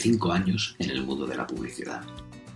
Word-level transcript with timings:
Llevaba 0.00 0.12
25 0.12 0.32
años 0.32 0.76
en 0.78 0.90
el 0.90 1.02
mundo 1.04 1.26
de 1.26 1.36
la 1.36 1.46
publicidad 1.46 2.02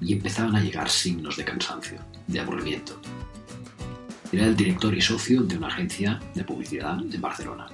y 0.00 0.14
empezaban 0.14 0.56
a 0.56 0.62
llegar 0.62 0.88
signos 0.88 1.36
de 1.36 1.44
cansancio, 1.44 1.98
de 2.26 2.40
aburrimiento. 2.40 2.98
Era 4.32 4.46
el 4.46 4.56
director 4.56 4.94
y 4.94 5.02
socio 5.02 5.42
de 5.42 5.58
una 5.58 5.66
agencia 5.66 6.20
de 6.34 6.42
publicidad 6.42 6.98
en 6.98 7.20
Barcelona 7.20 7.66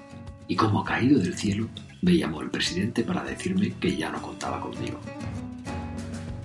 y 0.49 0.57
como 0.57 0.83
caído 0.83 1.21
del 1.21 1.37
cielo 1.37 1.69
me 2.03 2.17
llamó 2.17 2.41
el 2.43 2.51
presidente 2.51 3.05
para 3.05 3.23
decirme 3.23 3.73
que 3.79 3.97
ya 3.97 4.11
no 4.11 4.21
contaba 4.21 4.61
conmigo. 4.61 4.99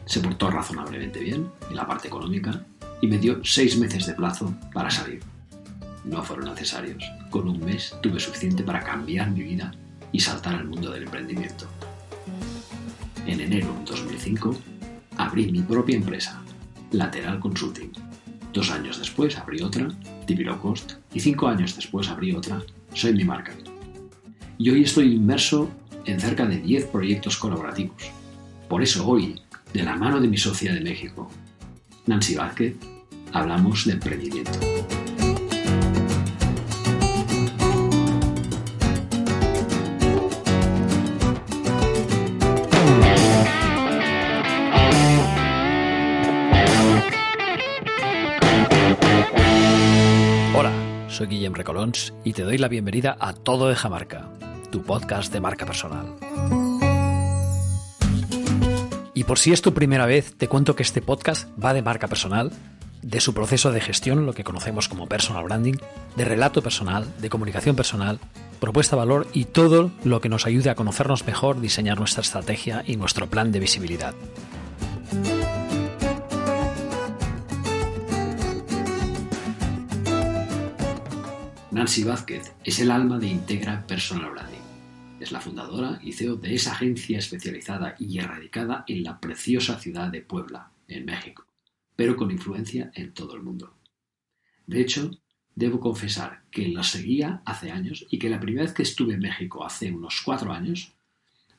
Se 0.05 0.20
portó 0.20 0.51
razonablemente 0.51 1.20
bien 1.20 1.49
en 1.70 1.76
la 1.76 1.87
parte 1.87 2.09
económica 2.09 2.63
y 3.01 3.07
me 3.07 3.17
dio 3.17 3.43
seis 3.43 3.76
meses 3.76 4.05
de 4.05 4.13
plazo 4.13 4.53
para 4.71 4.91
salir. 4.91 5.21
No 6.03 6.21
fueron 6.21 6.45
necesarios. 6.45 7.03
Con 7.31 7.48
un 7.48 7.59
mes 7.59 7.95
tuve 8.03 8.20
suficiente 8.20 8.62
para 8.62 8.84
cambiar 8.84 9.31
mi 9.31 9.41
vida 9.41 9.71
y 10.12 10.20
saltar 10.20 10.53
al 10.53 10.67
mundo 10.67 10.91
del 10.91 11.03
emprendimiento. 11.03 11.67
En 13.25 13.39
enero 13.39 13.73
de 13.79 13.91
2005 13.91 14.55
abrí 15.17 15.52
mi 15.52 15.61
propia 15.61 15.95
empresa, 15.95 16.41
Lateral 16.91 17.39
Consulting. 17.39 17.91
Dos 18.53 18.70
años 18.71 18.99
después 18.99 19.38
abrí 19.38 19.61
otra, 19.61 19.88
TV 20.27 20.43
Low 20.43 20.59
Cost, 20.59 20.93
y 21.13 21.20
cinco 21.20 21.48
años 21.48 21.75
después 21.75 22.07
abrí 22.09 22.34
otra, 22.34 22.61
Soy 22.93 23.13
mi 23.13 23.25
marca. 23.25 23.51
Y 24.57 24.70
hoy 24.70 24.84
estoy 24.84 25.15
inmerso 25.15 25.70
en 26.05 26.20
cerca 26.20 26.46
de 26.46 26.57
10 26.59 26.85
proyectos 26.85 27.37
colaborativos. 27.37 28.09
Por 28.70 28.81
eso 28.81 29.05
hoy, 29.05 29.41
de 29.73 29.84
la 29.84 29.98
mano 29.98 30.21
de 30.21 30.29
mi 30.29 30.37
socia 30.37 30.73
de 30.73 30.79
México, 30.79 31.29
Nancy 32.05 32.35
Vázquez, 32.35 32.76
hablamos 33.34 33.85
de 33.85 33.93
emprendimiento. 33.93 34.59
Soy 51.16 51.27
Guillem 51.27 51.54
Recolons 51.54 52.13
y 52.26 52.34
te 52.34 52.44
doy 52.44 52.58
la 52.58 52.68
bienvenida 52.68 53.16
a 53.21 53.32
Todo 53.32 53.70
de 53.70 53.76
Jamarca, 53.76 54.27
tu 54.70 54.84
podcast 54.84 55.32
de 55.32 55.40
marca 55.40 55.66
personal. 55.66 56.13
Y 59.13 59.24
por 59.24 59.40
si 59.40 59.54
es 59.54 59.62
tu 59.62 59.74
primera 59.74 60.05
vez, 60.05 60.36
te 60.36 60.49
cuento 60.49 60.76
que 60.76 60.84
este 60.84 61.02
podcast 61.02 61.48
va 61.58 61.74
de 61.74 61.82
marca 61.82 62.10
personal, 62.10 62.52
de 63.02 63.21
su 63.21 63.34
proceso 63.34 63.71
de 63.71 63.80
gestión, 63.80 64.25
lo 64.25 64.34
que 64.34 64.44
conocemos 64.44 64.90
como 64.90 65.08
personal 65.08 65.46
branding, 65.46 65.75
de 66.18 66.25
relato 66.25 66.62
personal, 66.62 67.08
de 67.22 67.30
comunicación 67.30 67.78
personal, 67.78 68.19
propuesta 68.59 68.97
valor 68.97 69.25
y 69.31 69.46
todo 69.46 69.91
lo 70.03 70.19
que 70.19 70.28
nos 70.28 70.46
ayude 70.46 70.69
a 70.69 70.75
conocernos 70.75 71.25
mejor, 71.25 71.62
diseñar 71.62 71.97
nuestra 71.97 72.24
estrategia 72.24 72.84
y 72.86 72.97
nuestro 72.97 73.28
plan 73.28 73.53
de 73.53 73.62
visibilidad. 73.62 74.13
Nancy 81.75 82.06
Vázquez 82.06 82.56
es 82.63 82.79
el 82.79 82.90
alma 82.90 83.19
de 83.19 83.28
Integra 83.28 83.85
Personal 83.85 84.31
Branding. 84.31 84.62
Es 85.19 85.34
la 85.34 85.41
fundadora 85.41 86.00
y 86.01 86.13
CEO 86.13 86.38
de 86.38 86.56
esa 86.56 86.72
agencia 86.72 87.18
especializada 87.18 87.97
y 88.00 88.18
erradicada 88.18 88.85
en 88.88 89.03
la 89.03 89.19
preciosa 89.19 89.78
ciudad 89.78 90.08
de 90.08 90.22
Puebla, 90.22 90.72
en 90.88 91.03
México, 91.03 91.46
pero 91.97 92.16
con 92.16 92.31
influencia 92.31 92.91
en 92.96 93.13
todo 93.13 93.36
el 93.36 93.44
mundo. 93.44 93.74
De 94.66 94.80
hecho, 94.80 95.12
debo 95.53 95.81
confesar 95.81 96.44
que 96.50 96.69
la 96.69 96.81
seguía 96.81 97.41
hace 97.46 97.72
años 97.72 98.06
y 98.09 98.19
que 98.19 98.30
la 98.30 98.40
primera 98.40 98.63
vez 98.63 98.74
que 98.74 98.84
estuve 98.84 99.16
en 99.16 99.19
México 99.19 99.66
hace 99.66 99.92
unos 99.92 100.22
cuatro 100.24 100.53
años, 100.53 100.94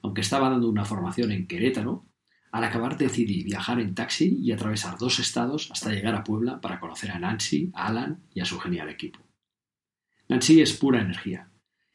aunque 0.00 0.22
estaba 0.22 0.48
dando 0.48 0.70
una 0.70 0.86
formación 0.86 1.30
en 1.30 1.46
Querétaro, 1.46 2.06
al 2.52 2.64
acabar 2.64 2.96
decidí 2.96 3.42
viajar 3.42 3.80
en 3.80 3.94
taxi 3.94 4.38
y 4.42 4.50
atravesar 4.50 4.96
dos 4.96 5.18
estados 5.18 5.70
hasta 5.70 5.92
llegar 5.92 6.14
a 6.14 6.24
Puebla 6.24 6.62
para 6.62 6.80
conocer 6.80 7.10
a 7.10 7.18
Nancy, 7.18 7.70
a 7.74 7.88
Alan 7.88 8.22
y 8.32 8.40
a 8.40 8.46
su 8.46 8.58
genial 8.58 8.88
equipo. 8.88 9.25
Nancy 10.28 10.60
es 10.60 10.72
pura 10.72 11.00
energía, 11.00 11.48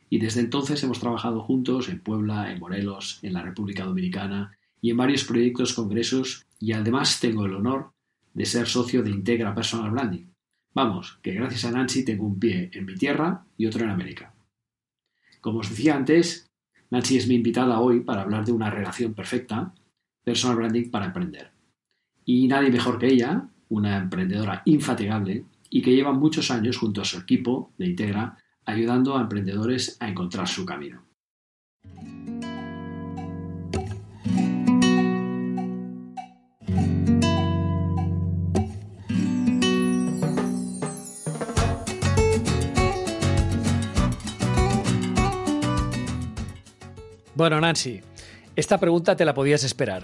y 0.09 0.19
desde 0.19 0.42
entonces 0.42 0.81
hemos 0.84 1.00
trabajado 1.00 1.42
juntos 1.42 1.90
en 1.90 2.00
Puebla, 2.00 2.52
en 2.52 2.59
Morelos, 2.59 3.19
en 3.24 3.34
la 3.34 3.42
República 3.42 3.86
Dominicana 3.86 4.58
y 4.81 4.92
en 4.92 4.97
varios 4.97 5.24
proyectos, 5.24 5.74
congresos 5.74 6.46
y 6.59 6.74
además 6.74 7.20
tengo 7.20 7.46
el 7.46 7.56
honor 7.56 7.91
de 8.34 8.46
ser 8.46 8.68
socio 8.68 9.03
de 9.03 9.09
Integra 9.09 9.56
Personal 9.56 9.91
Branding. 9.91 10.25
Vamos, 10.74 11.20
que 11.22 11.34
gracias 11.34 11.66
a 11.66 11.72
Nancy 11.72 12.06
tengo 12.06 12.25
un 12.25 12.40
pie 12.40 12.70
en 12.74 12.86
mi 12.86 12.96
tierra 12.96 13.46
y 13.58 13.66
otro 13.66 13.84
en 13.84 13.90
América. 13.90 14.34
Como 15.41 15.59
os 15.59 15.70
decía 15.70 15.96
antes, 15.96 16.50
Nancy 16.90 17.18
es 17.18 17.28
mi 17.28 17.36
invitada 17.36 17.80
hoy 17.80 18.02
para 18.02 18.22
hablar 18.22 18.46
de 18.46 18.52
una 18.52 18.70
relación 18.70 19.14
perfecta, 19.14 19.74
personal 20.24 20.58
branding 20.58 20.90
para 20.90 21.08
emprender. 21.08 21.52
Y 22.25 22.47
nadie 22.47 22.70
mejor 22.70 23.00
que 23.00 23.08
ella, 23.08 23.50
una 23.70 23.97
emprendedora 23.97 24.62
infatigable 24.66 25.46
y 25.72 25.82
que 25.82 25.96
lleva 25.96 26.12
muchos 26.12 26.52
años 26.52 26.78
junto 26.78 27.02
a 27.02 27.06
su 27.06 27.18
equipo 27.18 27.74
de 27.78 27.88
Integra 27.88 28.38
ayudando 28.66 29.18
a 29.18 29.22
emprendedores 29.22 29.98
a 30.00 30.09
encontrar 30.09 30.48
su 30.48 30.66
camino. 30.66 31.08
Bueno, 47.34 47.59
Nancy, 47.59 48.02
esta 48.56 48.78
pregunta 48.78 49.16
te 49.16 49.26
la 49.26 49.34
podías 49.34 49.64
esperar. 49.64 50.03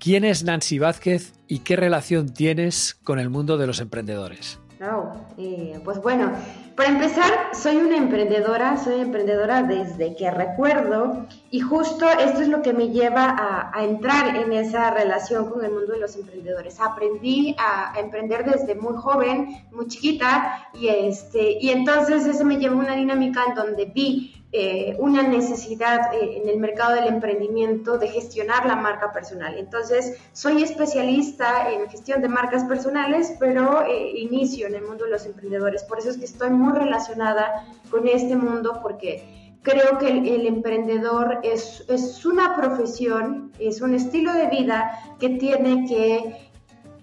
¿Quién 0.00 0.24
es 0.24 0.42
Nancy 0.42 0.80
Vázquez 0.80 1.34
y 1.46 1.60
qué 1.60 1.76
relación 1.76 2.32
tienes 2.32 2.94
con 3.04 3.20
el 3.20 3.28
mundo 3.28 3.58
de 3.58 3.66
los 3.68 3.78
emprendedores? 3.80 4.58
No, 4.80 5.12
eh, 5.36 5.80
pues 5.84 6.00
bueno, 6.00 6.30
para 6.76 6.90
empezar, 6.90 7.50
soy 7.52 7.78
una 7.78 7.96
emprendedora, 7.96 8.76
soy 8.76 9.00
emprendedora 9.00 9.64
desde 9.64 10.14
que 10.14 10.30
recuerdo 10.30 11.26
y 11.50 11.58
justo 11.58 12.08
esto 12.08 12.42
es 12.42 12.48
lo 12.48 12.62
que 12.62 12.72
me 12.72 12.90
lleva 12.90 13.72
a, 13.74 13.82
entrar 13.82 14.36
en 14.36 14.52
esa 14.52 14.92
relación 14.92 15.50
con 15.50 15.64
el 15.64 15.72
mundo 15.72 15.94
de 15.94 15.98
los 15.98 16.14
emprendedores. 16.14 16.78
Aprendí 16.78 17.56
a, 17.58 17.92
a, 17.92 17.98
emprender 17.98 18.44
desde 18.44 18.76
muy 18.76 18.94
joven, 18.96 19.48
muy 19.72 19.88
chiquita 19.88 20.68
y, 20.72 20.86
este, 20.86 21.58
y 21.60 21.70
entonces 21.70 22.24
eso 22.26 22.44
me 22.44 22.58
llevó 22.58 22.76
a 22.80 22.84
una 22.84 22.94
dinámica 22.94 23.42
en 23.48 23.56
donde 23.56 23.86
vi 23.86 24.37
eh, 24.50 24.96
una 24.98 25.22
necesidad 25.22 26.14
eh, 26.14 26.40
en 26.40 26.48
el 26.48 26.58
mercado 26.58 26.94
del 26.94 27.06
emprendimiento 27.06 27.98
de 27.98 28.08
gestionar 28.08 28.64
la 28.64 28.76
marca 28.76 29.12
personal. 29.12 29.58
Entonces, 29.58 30.16
soy 30.32 30.62
especialista 30.62 31.70
en 31.70 31.86
gestión 31.90 32.22
de 32.22 32.28
marcas 32.28 32.64
personales, 32.64 33.34
pero 33.38 33.84
eh, 33.84 34.10
inicio 34.14 34.66
en 34.66 34.76
el 34.76 34.84
mundo 34.84 35.04
de 35.04 35.10
los 35.10 35.26
emprendedores. 35.26 35.84
Por 35.84 35.98
eso 35.98 36.08
es 36.08 36.16
que 36.16 36.24
estoy 36.24 36.48
muy 36.48 36.72
relacionada 36.72 37.66
con 37.90 38.08
este 38.08 38.36
mundo 38.36 38.80
porque 38.82 39.58
creo 39.60 39.98
que 39.98 40.08
el, 40.08 40.46
emprendedor 40.46 41.40
es, 41.42 41.84
es 41.88 42.24
una 42.24 42.56
profesión, 42.56 43.52
es 43.58 43.82
un 43.82 43.92
estilo 43.92 44.32
de 44.32 44.46
vida 44.46 44.98
que 45.20 45.28
tiene 45.28 45.86
que 45.86 46.48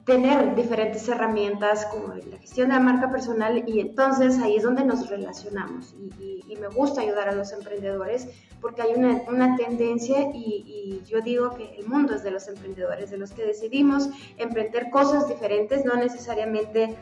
tener 0.06 0.56
diferentes 0.56 1.08
herramientas 1.10 1.88
como 1.88 2.14
la 2.14 2.38
gestión 2.38 2.70
de 2.70 2.76
la 2.76 2.80
marca 2.80 3.12
personal 3.12 3.64
y 3.68 3.80
entonces 3.80 4.38
ahí 4.40 4.58
es 4.58 4.64
donde 4.64 4.86
nos 4.86 5.10
relacionamos 5.10 5.96
y, 6.20 6.36
me 6.56 6.70
gusta 6.70 7.02
ayudar 7.02 7.28
a 7.28 7.34
los 7.34 7.52
emprendedores 7.52 8.30
porque 8.62 8.82
hay 8.82 8.94
una, 8.96 9.24
una 9.28 9.58
tendencia 9.58 10.30
y, 10.34 11.02
yo 11.06 11.20
digo 11.20 11.54
que 11.56 11.76
el 11.76 11.86
mundo 11.86 12.16
es 12.16 12.24
de 12.24 12.32
los 12.32 12.48
emprendedores, 12.48 13.12
de 13.12 13.18
los 13.18 13.34
que 13.34 13.44
decidimos 13.44 14.10
emprender 14.38 14.90
cosas 14.90 15.28
diferentes, 15.28 15.84
no 15.84 15.96
necesariamente 15.96 16.96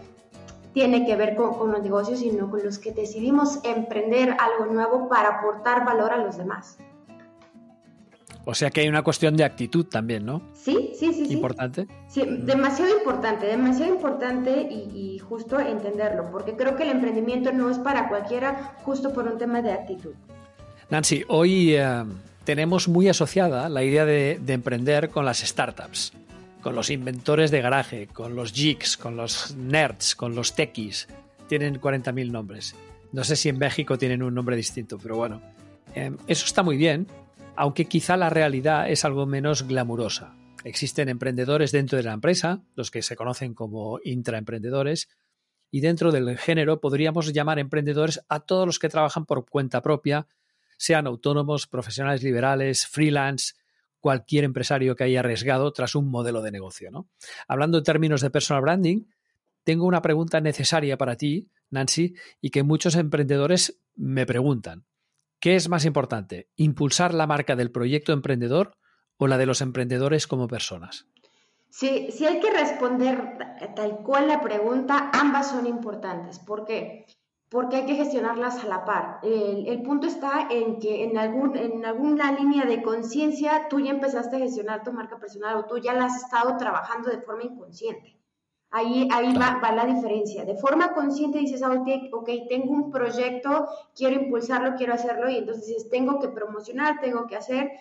tiene 0.73 1.06
que 1.06 1.15
ver 1.15 1.35
con, 1.35 1.53
con 1.53 1.71
los 1.71 1.83
negocios, 1.83 2.19
sino 2.19 2.49
con 2.49 2.63
los 2.63 2.79
que 2.79 2.91
decidimos 2.91 3.59
emprender 3.63 4.35
algo 4.39 4.73
nuevo 4.73 5.07
para 5.07 5.38
aportar 5.38 5.85
valor 5.85 6.11
a 6.11 6.17
los 6.17 6.35
demás. 6.35 6.79
O 8.45 8.54
sea 8.54 8.72
que 8.72 8.81
hay 8.81 8.90
una 8.90 9.04
cuestión 9.04 9.38
de 9.38 9.45
actitud 9.45 9.86
también, 9.86 10.25
¿no? 10.25 10.42
Sí, 10.54 10.92
sí, 11.00 11.13
sí. 11.13 11.34
¿Importante? 11.34 11.88
Sí, 12.10 12.24
demasiado 12.25 12.98
importante, 12.98 13.45
demasiado 13.45 13.94
importante 13.94 14.51
y, 14.69 15.18
justo 15.19 15.60
entenderlo, 15.60 16.30
porque 16.31 16.56
creo 16.56 16.75
que 16.75 16.84
el 16.84 16.90
emprendimiento 16.90 17.54
no 17.54 17.69
es 17.69 17.80
para 17.80 18.10
cualquiera 18.10 18.75
justo 18.84 19.13
por 19.13 19.28
un 19.28 19.38
tema 19.38 19.62
de 19.62 19.72
actitud. 19.72 20.12
Nancy, 20.90 21.24
hoy 21.30 21.75
eh, 21.75 22.04
tenemos 22.44 22.90
muy 22.90 23.07
asociada 23.07 23.69
la 23.69 23.84
idea 23.84 24.06
de, 24.06 24.40
emprender 24.48 25.10
con 25.10 25.24
las 25.25 25.40
startups, 25.40 26.12
con 26.62 26.75
los 26.75 26.90
inventores 26.90 27.50
de 27.50 27.62
garaje, 27.62 28.07
con 28.07 28.36
los 28.36 28.54
geeks, 28.54 28.98
con 28.98 29.16
los 29.16 29.56
nerds, 29.56 30.16
con 30.16 30.36
los 30.36 30.54
techies. 30.54 31.07
Tienen 31.48 31.80
40.000 31.80 32.30
nombres. 32.30 32.75
No 33.13 33.24
sé 33.24 33.38
si 33.38 33.48
en 33.48 33.57
México 33.57 33.98
tienen 33.98 34.22
un 34.22 34.34
nombre 34.34 34.57
distinto, 34.57 34.98
pero 35.01 35.16
bueno. 35.16 35.42
Eh, 35.95 36.12
eso 36.28 36.45
está 36.45 36.63
muy 36.63 36.75
bien, 36.75 37.07
aunque 37.55 37.85
quizá 37.85 38.17
la 38.17 38.29
realidad 38.29 38.89
es 38.89 39.05
algo 39.05 39.25
menos 39.25 39.67
glamurosa. 39.67 40.35
Existen 40.63 41.09
emprendedores 41.09 41.71
dentro 41.71 41.97
de 41.97 42.03
la 42.03 42.13
empresa, 42.13 42.63
los 42.75 42.89
que 42.89 43.01
se 43.01 43.15
conocen 43.15 43.53
como 43.53 44.00
intraemprendedores, 44.03 45.09
y 45.69 45.81
dentro 45.81 46.11
del 46.11 46.38
género 46.38 46.79
podríamos 46.79 47.33
llamar 47.33 47.59
emprendedores 47.59 48.23
a 48.29 48.39
todos 48.41 48.65
los 48.65 48.79
que 48.79 48.89
trabajan 48.89 49.25
por 49.25 49.50
cuenta 49.50 49.81
propia, 49.81 50.27
sean 50.77 51.07
autónomos, 51.07 51.67
profesionales 51.67 52.23
liberales, 52.23 52.88
freelance, 52.88 53.53
cualquier 53.99 54.44
empresario 54.44 54.95
que 54.95 55.06
haya 55.06 55.21
arriesgado 55.21 55.71
tras 55.71 55.95
un 55.95 56.09
modelo 56.09 56.41
de 56.41 56.51
negocio. 56.51 56.91
¿no? 56.91 57.09
Hablando 57.47 57.77
en 57.77 57.83
términos 57.83 58.21
de 58.21 58.29
personal 58.29 58.61
branding, 58.61 59.06
tengo 59.63 59.85
una 59.85 60.01
pregunta 60.01 60.41
necesaria 60.41 60.97
para 60.97 61.15
ti, 61.15 61.49
Nancy, 61.69 62.15
y 62.41 62.49
que 62.49 62.63
muchos 62.63 62.95
emprendedores 62.95 63.79
me 63.95 64.25
preguntan. 64.25 64.85
¿Qué 65.44 65.57
es 65.57 65.68
más 65.68 65.84
importante, 65.84 66.48
impulsar 66.56 67.13
la 67.13 67.28
marca 67.28 67.57
del 67.57 67.69
proyecto 67.69 68.13
emprendedor 68.13 68.78
o 69.18 69.28
la 69.28 69.38
de 69.38 69.45
los 69.45 69.60
emprendedores 69.60 70.25
como 70.25 70.48
personas? 70.48 71.10
Sí, 71.68 72.07
si 72.13 72.25
hay 72.25 72.40
que 72.40 72.50
responder 72.50 73.38
tal 73.75 73.98
cual 74.04 74.30
la 74.30 74.40
pregunta, 74.40 75.12
ambas 75.12 75.50
son 75.50 75.68
importantes. 75.68 76.40
¿Por 76.40 76.63
qué? 76.63 77.07
Porque 77.50 77.75
hay 77.75 77.86
que 77.86 77.95
gestionarlas 77.95 78.63
a 78.63 78.69
la 78.69 78.86
par. 78.86 79.19
El, 79.22 79.84
punto 79.84 80.07
está 80.07 80.48
en 80.50 80.80
que 80.80 81.04
en, 81.04 81.18
algún, 81.18 81.57
en 81.57 81.86
alguna 81.86 82.31
línea 82.31 82.63
de 82.63 82.81
conciencia 82.81 83.68
tú 83.69 83.81
ya 83.81 83.92
empezaste 83.92 84.38
a 84.38 84.40
gestionar 84.40 84.86
tu 84.86 84.94
marca 84.94 85.19
personal 85.19 85.57
o 85.57 85.66
tú 85.66 85.78
ya 85.78 85.94
la 85.94 86.06
has 86.06 86.24
estado 86.24 86.56
trabajando 86.56 87.10
de 87.10 87.19
forma 87.19 87.44
inconsciente. 87.44 88.18
Ahí, 88.75 89.07
ahí 89.11 89.35
va, 89.37 89.71
la 89.71 89.85
diferencia. 89.85 90.45
De 90.45 90.55
forma 90.55 90.95
consciente 90.95 91.37
dices, 91.37 91.61
ah, 91.61 91.69
ok, 91.71 92.29
tengo 92.49 92.71
un 92.71 92.89
proyecto, 92.89 93.67
quiero 93.95 94.15
impulsarlo, 94.15 94.75
quiero 94.75 94.95
hacerlo, 94.95 95.29
y 95.29 95.37
entonces 95.37 95.67
dices, 95.67 95.91
tengo 95.91 96.19
que 96.19 96.29
promocionar, 96.29 96.99
tengo 96.99 97.27
que 97.27 97.35
hacer, 97.35 97.71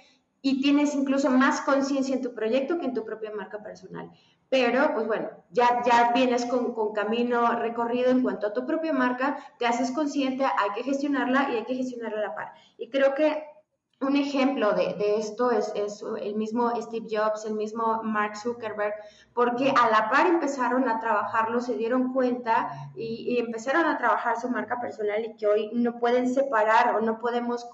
y 0.43 0.61
tienes 0.61 0.95
incluso 0.95 1.31
más 1.31 1.63
conciencia 1.63 2.15
en 2.15 2.21
tu 2.21 2.35
proyecto 2.35 2.79
que 2.79 2.85
en 2.85 2.93
tu 2.93 3.07
propia 3.07 3.31
marca 3.31 3.63
personal. 3.63 4.11
Pero, 4.51 4.93
pues 4.93 5.07
bueno, 5.07 5.31
ya, 5.51 5.83
ya 5.83 6.13
vienes 6.15 6.45
con, 6.45 6.75
con, 6.75 6.93
camino 6.93 7.59
recorrido 7.59 8.11
en 8.11 8.21
cuanto 8.21 8.49
a 8.49 8.53
tu 8.53 8.67
propia 8.67 8.93
marca, 8.93 9.39
te 9.59 9.65
haces 9.65 9.93
consciente, 9.93 10.45
hay 10.45 10.73
que 10.75 10.83
gestionarla 10.83 11.49
y 11.51 11.57
hay 11.57 11.65
que 11.65 11.75
gestionarla 11.75 12.19
a 12.19 12.29
la 12.29 12.35
par. 12.35 12.53
Y 12.77 12.91
creo 12.91 13.15
que 13.15 13.45
un 14.03 14.17
ejemplo 14.17 14.73
de, 14.73 15.17
esto 15.19 15.51
es, 15.51 15.73
el 16.21 16.35
mismo 16.35 16.71
Steve 16.81 17.07
Jobs, 17.11 17.45
el 17.45 17.55
mismo 17.55 18.03
Mark 18.03 18.37
Zuckerberg, 18.37 18.95
porque 19.35 19.71
a 19.71 19.91
la 19.91 20.11
par 20.11 20.27
empezaron 20.27 20.89
a 20.89 21.01
trabajarlo, 21.01 21.61
se 21.61 21.77
dieron 21.77 22.13
cuenta 22.13 22.71
y, 22.95 23.39
empezaron 23.39 23.87
a 23.87 23.99
trabajar 23.99 24.41
su 24.41 24.49
marca 24.49 24.81
personal 24.81 25.25
y 25.25 25.37
que 25.37 25.47
hoy 25.47 25.71
no 25.73 25.99
pueden 25.99 26.33
separar 26.33 26.97
o 26.97 27.01
no 27.01 27.19
podemos 27.19 27.67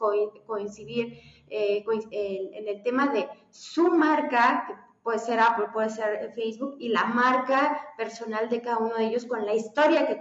coincidir 0.46 1.19
eh, 1.48 1.84
en 1.90 2.69
el 2.69 2.82
tema 2.82 3.08
de 3.08 3.28
su 3.50 3.90
marca, 3.90 4.66
puede 5.02 5.19
ser 5.19 5.40
Apple, 5.40 5.69
puede 5.72 5.90
ser 5.90 6.32
Facebook, 6.34 6.76
y 6.78 6.90
la 6.90 7.04
marca 7.04 7.80
personal 7.96 8.48
de 8.48 8.60
cada 8.60 8.78
uno 8.78 8.94
de 8.96 9.06
ellos 9.06 9.25
con 9.25 9.46
la 9.46 9.54
historia 9.54 10.06
que 10.06 10.16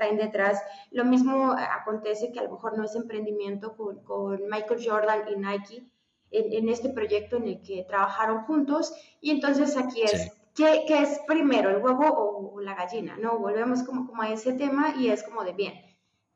traen, 0.00 0.16
detrás. 0.16 0.60
Lo 0.90 1.04
mismo 1.04 1.52
acontece 1.52 2.32
que 2.32 2.40
a 2.40 2.44
lo 2.44 2.52
mejor 2.52 2.76
no 2.76 2.84
es 2.84 2.94
emprendimiento 2.94 3.76
con, 3.76 4.40
Michael 4.48 4.84
Jordan 4.84 5.24
y 5.28 5.36
Nike 5.36 5.86
en, 6.30 6.68
este 6.68 6.88
proyecto 6.90 7.36
en 7.36 7.44
el 7.44 7.62
que 7.62 7.84
trabajaron 7.88 8.44
juntos. 8.44 8.92
Y 9.20 9.30
entonces 9.30 9.76
aquí 9.76 10.02
es, 10.02 10.32
¿qué, 10.54 10.84
es 10.88 11.20
primero, 11.26 11.70
el 11.70 11.82
huevo 11.82 12.52
o, 12.54 12.60
la 12.60 12.74
gallina? 12.74 13.16
No, 13.16 13.38
volvemos 13.38 13.82
como, 13.82 14.06
como 14.06 14.22
a 14.22 14.30
ese 14.30 14.52
tema 14.52 14.94
y 14.96 15.08
es 15.08 15.22
como 15.22 15.44
de 15.44 15.52
bien. 15.52 15.74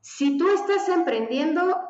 Si 0.00 0.36
tú 0.36 0.46
estás 0.48 0.88
emprendiendo, 0.88 1.83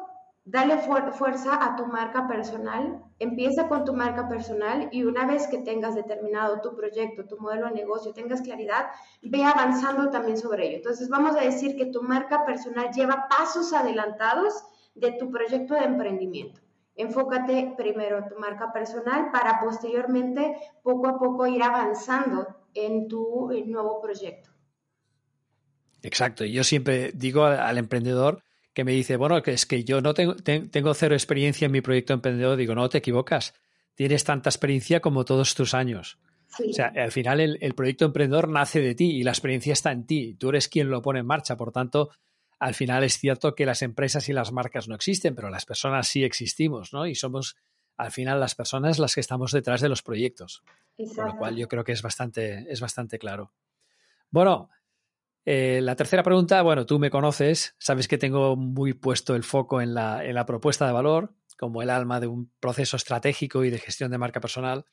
dale 0.45 0.77
fuerza 0.79 1.65
a 1.65 1.75
tu 1.75 1.87
marca 1.87 2.29
personal, 2.29 3.03
empieza 3.19 3.67
con 3.67 3.85
tu 3.85 3.95
marca 3.95 4.29
personal 4.29 4.89
y 4.93 5.05
una 5.05 5.27
vez 5.27 5.47
que 5.47 5.59
tengas 5.59 5.95
determinado 5.95 6.61
tu 6.61 6.77
proyecto, 6.77 7.25
tu 7.25 7.39
modelo 7.39 7.67
de 7.69 7.75
negocio, 7.75 8.13
tengas 8.13 8.43
claridad, 8.43 8.87
ve 9.23 9.43
avanzando 9.43 10.11
también 10.11 10.37
sobre 10.37 10.69
ello. 10.69 10.77
Entonces 10.77 11.09
vamos 11.09 11.35
a 11.37 11.41
decir 11.41 11.77
que 11.77 11.87
tu 11.87 12.03
marca 12.03 12.45
personal 12.45 12.91
lleva 12.93 13.27
pasos 13.29 13.73
adelantados 13.73 14.65
de 14.95 15.13
tu 15.13 15.31
proyecto 15.31 15.75
de 15.75 15.85
emprendimiento. 15.85 16.61
Enfócate 16.97 17.75
primero 17.77 18.25
tu 18.29 18.39
marca 18.39 18.73
personal 18.73 19.31
para 19.33 19.61
posteriormente 19.61 20.57
poco 20.83 21.09
a 21.09 21.19
poco 21.19 21.47
ir 21.47 21.63
avanzando 21.63 22.47
en 22.75 23.09
tu 23.09 23.51
nuevo 23.67 24.01
proyecto. 24.01 24.51
Exacto. 26.03 26.45
Yo 26.45 26.63
siempre 26.63 27.13
digo 27.15 27.45
al 27.45 27.79
emprendedor, 27.79 28.43
que 28.75 28.85
me 28.85 28.93
dice, 28.93 29.17
bueno, 29.17 29.41
que 29.43 29.53
es 29.53 29.67
que 29.67 29.85
yo 29.85 30.01
no 30.01 30.13
tengo, 30.15 30.35
tengo 30.35 30.95
cero 30.95 31.15
experiencia 31.15 31.67
en 31.67 31.73
mi 31.73 31.81
proyecto 31.81 32.13
emprendedor, 32.13 32.57
digo, 32.57 32.75
no 32.75 32.89
te 32.89 32.99
equivocas, 32.99 33.55
tienes 33.95 34.25
tanta 34.25 34.51
experiencia 34.51 35.01
como 35.01 35.25
todos 35.25 35.55
tus 35.55 35.75
años. 35.75 36.19
O 36.59 36.73
sea, 36.73 36.93
al 36.97 37.11
final 37.11 37.41
el, 37.41 37.75
proyecto 37.75 38.05
emprendedor 38.05 38.49
nace 38.49 38.81
de 38.81 38.95
ti 38.95 39.13
y 39.13 39.23
la 39.23 39.31
experiencia 39.31 39.73
está 39.73 39.93
en 39.93 40.07
ti, 40.07 40.35
tú 40.35 40.51
eres 40.51 40.69
quien 40.69 40.91
lo 40.91 41.03
pone 41.03 41.21
en 41.21 41.27
marcha, 41.27 41.57
por 41.57 41.73
tanto, 41.73 42.11
al 42.59 42.75
final 42.75 43.03
es 43.05 43.19
cierto 43.19 43.55
que 43.55 43.67
las 43.67 43.83
empresas 43.83 44.29
y 44.29 44.33
las 44.33 44.53
marcas 44.53 44.89
no 44.89 44.95
existen, 44.95 45.35
pero 45.35 45.51
las 45.51 45.67
personas 45.67 46.07
sí 46.09 46.25
existimos, 46.25 46.93
¿no? 46.93 47.07
Y 47.07 47.15
somos 47.15 47.57
al 47.97 48.11
final 48.11 48.41
las 48.41 48.55
personas 48.55 48.99
las 48.99 49.15
que 49.15 49.21
estamos 49.21 49.53
detrás 49.53 49.81
de 49.81 49.89
los 49.89 50.03
proyectos. 50.03 50.63
Con 50.97 51.27
lo 51.27 51.37
cual 51.37 51.57
yo 51.57 51.69
creo 51.69 51.85
que 51.85 51.93
es 51.93 52.03
bastante, 52.03 52.67
es 52.71 52.81
bastante 52.81 53.19
claro. 53.19 53.53
Bueno, 54.31 54.71
eh, 55.45 55.81
la 55.83 55.95
tercera 55.95 56.23
pregunta, 56.23 56.63
bueno, 56.63 56.87
tú 56.87 56.99
me 56.99 57.11
conoces, 57.11 57.75
sabes 57.79 58.09
que 58.09 58.19
tengo 58.19 58.57
muy 58.57 58.95
puesto 58.95 59.35
el 59.35 59.45
foco 59.45 59.83
en 59.83 59.93
la, 59.93 60.25
en 60.25 60.35
la 60.35 60.47
propuesta 60.47 60.87
de 60.87 60.93
valor 60.93 61.35
como 61.59 61.83
el 61.83 61.91
alma 61.91 62.21
de 62.21 62.27
un 62.27 62.51
proceso 62.61 62.97
estratégico 62.97 63.65
y 63.65 63.71
de 63.71 63.79
gestión 63.79 64.11
de 64.11 64.19
marca 64.19 64.41
personal. 64.41 64.85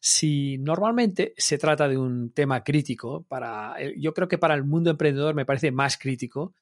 Si 0.00 0.58
normalmente 0.58 1.32
se 1.36 1.58
trata 1.58 1.88
de 1.88 1.96
un 1.96 2.32
tema 2.32 2.64
crítico, 2.64 3.24
para, 3.28 3.74
eh, 3.78 3.94
yo 3.98 4.12
creo 4.12 4.28
que 4.28 4.38
para 4.38 4.54
el 4.54 4.64
mundo 4.64 4.90
emprendedor 4.90 5.34
me 5.34 5.46
parece 5.46 5.70
más 5.70 5.96
crítico, 5.96 6.54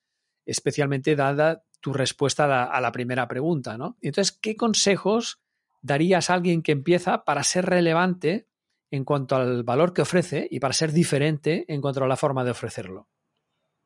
especialmente 0.45 1.17
dada 1.17 1.65
tu 1.81 1.93
respuesta 1.93 2.45
a 2.45 2.49
la, 2.49 2.65
a 2.65 2.81
la 2.81 2.93
primera 2.93 3.27
pregunta, 3.29 3.79
¿no? 3.79 3.97
Entonces, 4.03 4.37
¿qué 4.39 4.57
consejos 4.57 5.41
darías 5.81 6.29
a 6.29 6.35
alguien 6.35 6.63
que 6.63 6.73
empieza 6.73 7.25
para 7.25 7.43
ser 7.45 7.65
relevante 7.65 8.47
en 8.91 9.05
cuanto 9.05 9.37
al 9.37 9.63
valor 9.63 9.95
que 9.95 10.03
ofrece 10.03 10.47
y 10.51 10.61
para 10.61 10.75
ser 10.75 10.93
diferente 10.93 11.65
en 11.69 11.81
cuanto 11.81 12.05
a 12.05 12.09
la 12.09 12.17
forma 12.17 12.45
de 12.45 12.51
ofrecerlo? 12.51 13.09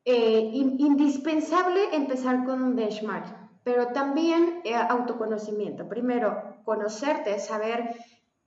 Eh, 0.07 0.51
indispensable 0.53 1.95
empezar 1.95 2.45
con 2.45 2.61
un 2.61 2.75
benchmark, 2.75 3.25
pero 3.63 3.87
también 3.87 4.61
eh, 4.63 4.75
autoconocimiento. 4.75 5.89
Primero, 5.89 6.61
conocerte, 6.63 7.39
saber 7.39 7.89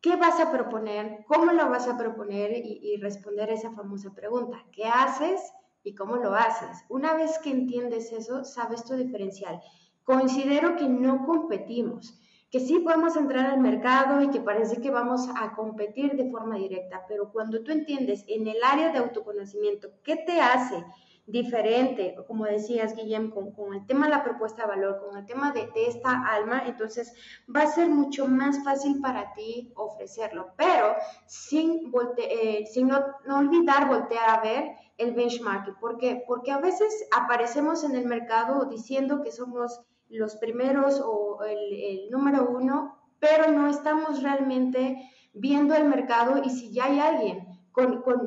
qué 0.00 0.14
vas 0.14 0.38
a 0.38 0.52
proponer, 0.52 1.24
cómo 1.26 1.50
lo 1.50 1.68
vas 1.68 1.88
a 1.88 1.98
proponer 1.98 2.52
y, 2.52 2.78
y 2.80 2.96
responder 2.98 3.50
esa 3.50 3.72
famosa 3.72 4.14
pregunta. 4.14 4.64
¿Qué 4.70 4.84
haces 4.84 5.40
y 5.82 5.96
cómo 5.96 6.16
lo 6.16 6.32
haces? 6.32 6.84
Una 6.88 7.14
vez 7.14 7.40
que 7.40 7.50
entiendes 7.50 8.12
eso, 8.12 8.44
sabes 8.44 8.84
tu 8.84 8.94
diferencial. 8.94 9.60
Considero 10.04 10.76
que 10.76 10.88
no 10.88 11.26
competimos 11.26 12.20
que 12.50 12.60
sí 12.60 12.78
podemos 12.78 13.14
entrar 13.16 13.46
al 13.46 13.60
mercado 13.60 14.22
y 14.22 14.30
que 14.30 14.40
parece 14.40 14.80
que 14.80 14.90
vamos 14.90 15.28
a 15.36 15.54
competir 15.54 16.16
de 16.16 16.30
forma 16.30 16.56
directa, 16.56 17.04
pero 17.06 17.30
cuando 17.30 17.62
tú 17.62 17.72
entiendes 17.72 18.24
en 18.26 18.46
el 18.46 18.56
área 18.62 18.90
de 18.90 18.98
autoconocimiento 18.98 19.88
qué 20.02 20.16
te 20.16 20.40
hace 20.40 20.82
diferente, 21.28 22.16
como 22.26 22.46
decías, 22.46 22.96
Guillem, 22.96 23.30
con, 23.30 23.74
el 23.74 23.86
tema 23.86 24.06
de 24.06 24.12
la 24.12 24.24
propuesta 24.24 24.62
de 24.62 24.68
valor, 24.68 24.98
con 24.98 25.18
el 25.18 25.26
tema 25.26 25.52
de, 25.52 25.68
esta 25.74 26.24
alma, 26.26 26.62
entonces 26.66 27.12
va 27.54 27.62
a 27.62 27.66
ser 27.66 27.90
mucho 27.90 28.26
más 28.26 28.64
fácil 28.64 29.00
para 29.00 29.34
ti 29.34 29.70
ofrecerlo, 29.76 30.52
pero 30.56 30.94
sin, 31.26 31.92
eh, 32.16 32.64
sin 32.72 32.88
no, 32.88 33.04
olvidar 33.30 33.88
voltear 33.88 34.30
a 34.30 34.40
ver 34.40 34.70
el 34.96 35.12
benchmarking. 35.12 35.76
¿Por 35.76 35.98
qué? 35.98 36.24
Porque 36.26 36.50
a 36.50 36.58
veces 36.58 37.06
aparecemos 37.14 37.84
en 37.84 37.94
el 37.94 38.06
mercado 38.06 38.64
diciendo 38.64 39.22
que 39.22 39.30
somos 39.30 39.82
los 40.08 40.36
primeros 40.36 41.02
o 41.04 41.44
el, 41.44 42.08
número 42.10 42.48
uno, 42.50 42.96
pero 43.18 43.52
no 43.52 43.68
estamos 43.68 44.22
realmente 44.22 44.96
viendo 45.34 45.74
el 45.74 45.84
mercado 45.84 46.42
y 46.42 46.48
si 46.48 46.72
ya 46.72 46.86
hay 46.86 46.98
alguien 47.00 47.46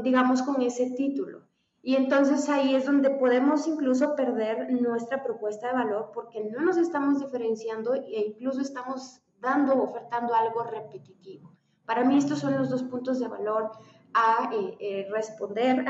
digamos, 0.03 0.41
con 0.43 0.61
ese 0.61 0.91
título. 0.91 1.40
Y 1.83 1.95
entonces 1.95 2.47
ahí 2.49 2.75
es 2.75 2.85
donde 2.85 3.09
podemos 3.09 3.67
incluso 3.67 4.15
perder 4.15 4.71
nuestra 4.71 5.23
propuesta 5.23 5.67
de 5.67 5.73
valor 5.73 6.11
porque 6.13 6.43
no 6.43 6.61
nos 6.61 6.77
estamos 6.77 7.19
diferenciando 7.19 7.95
e 7.95 8.25
incluso 8.27 8.61
estamos 8.61 9.21
dando, 9.39 9.81
ofertando 9.81 10.35
algo 10.35 10.63
repetitivo. 10.63 11.55
Para 11.85 12.03
mí 12.03 12.17
estos 12.17 12.39
son 12.39 12.55
los 12.55 12.69
dos 12.69 12.83
puntos 12.83 13.19
de 13.19 13.27
valor 13.27 13.71
a 14.13 14.51
eh, 14.53 14.77
eh, 14.79 15.07
responder 15.11 15.83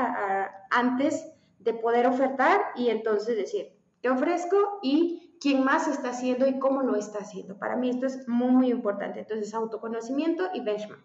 antes 0.70 1.30
de 1.58 1.74
poder 1.74 2.06
ofertar 2.06 2.60
y 2.74 2.88
entonces 2.88 3.36
decir, 3.36 3.72
¿qué 4.00 4.08
ofrezco? 4.08 4.78
Y 4.82 5.36
quién 5.40 5.64
más 5.64 5.88
está 5.88 6.10
haciendo 6.10 6.46
y 6.46 6.58
cómo 6.58 6.82
lo 6.82 6.96
está 6.96 7.18
haciendo. 7.18 7.58
Para 7.58 7.76
mí 7.76 7.90
esto 7.90 8.06
es 8.06 8.26
muy, 8.28 8.50
muy 8.50 8.70
importante. 8.70 9.20
Entonces, 9.20 9.52
autoconocimiento 9.54 10.48
y 10.54 10.60
benchmark. 10.60 11.02